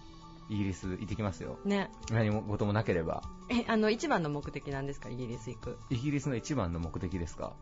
[0.51, 1.59] イギリス行ってきますよ。
[1.64, 3.22] ね何も事もなければ。
[3.49, 5.09] えあの一番の目的なんですか？
[5.09, 7.53] イギリス行くイギリスの一番の目的ですか？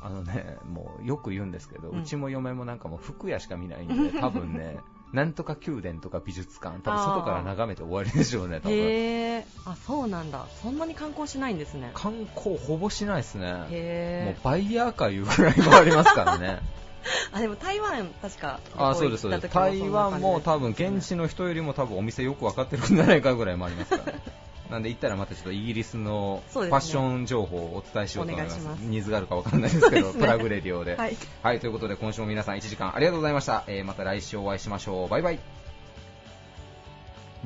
[0.00, 4.76] あのね、もうよく言うんですけど、ううんちも嫁もなんかもう服屋しか見ないんで、 多分ね、
[5.12, 8.72] なんとか宮殿とか美術館、多分外から眺めて終わりでしょうね、多分。
[8.78, 14.24] へえあそうなんだそんなに観光しないんですね観光ほぼしないですね。
[14.24, 16.60] もうバイヤーかいうぐらい回りますからね。
[17.32, 19.54] あでも台湾確かあ、そうです、そうです。
[19.54, 24.14] 台湾も多分現地の人よりも多分お店よく分かってるんじゃないかぐらい回りますから。
[24.70, 28.60] なんで行ったらまたちょっとイギリスのファッション情報をお伝えしようと思います。
[28.60, 30.96] お願いしますニーズがあるか分かんないですけど、 ねプラグレディオで。
[30.96, 33.64] はいはい、ということで今週も皆さん1時間ありがとうございました。
[33.66, 35.08] えーまた来週お会いしましょう。
[35.08, 35.38] バイバイ。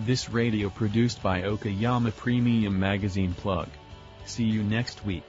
[0.04, 3.68] This radio produced by Okayama Premium Magazine Plug.
[4.26, 5.22] See you next week.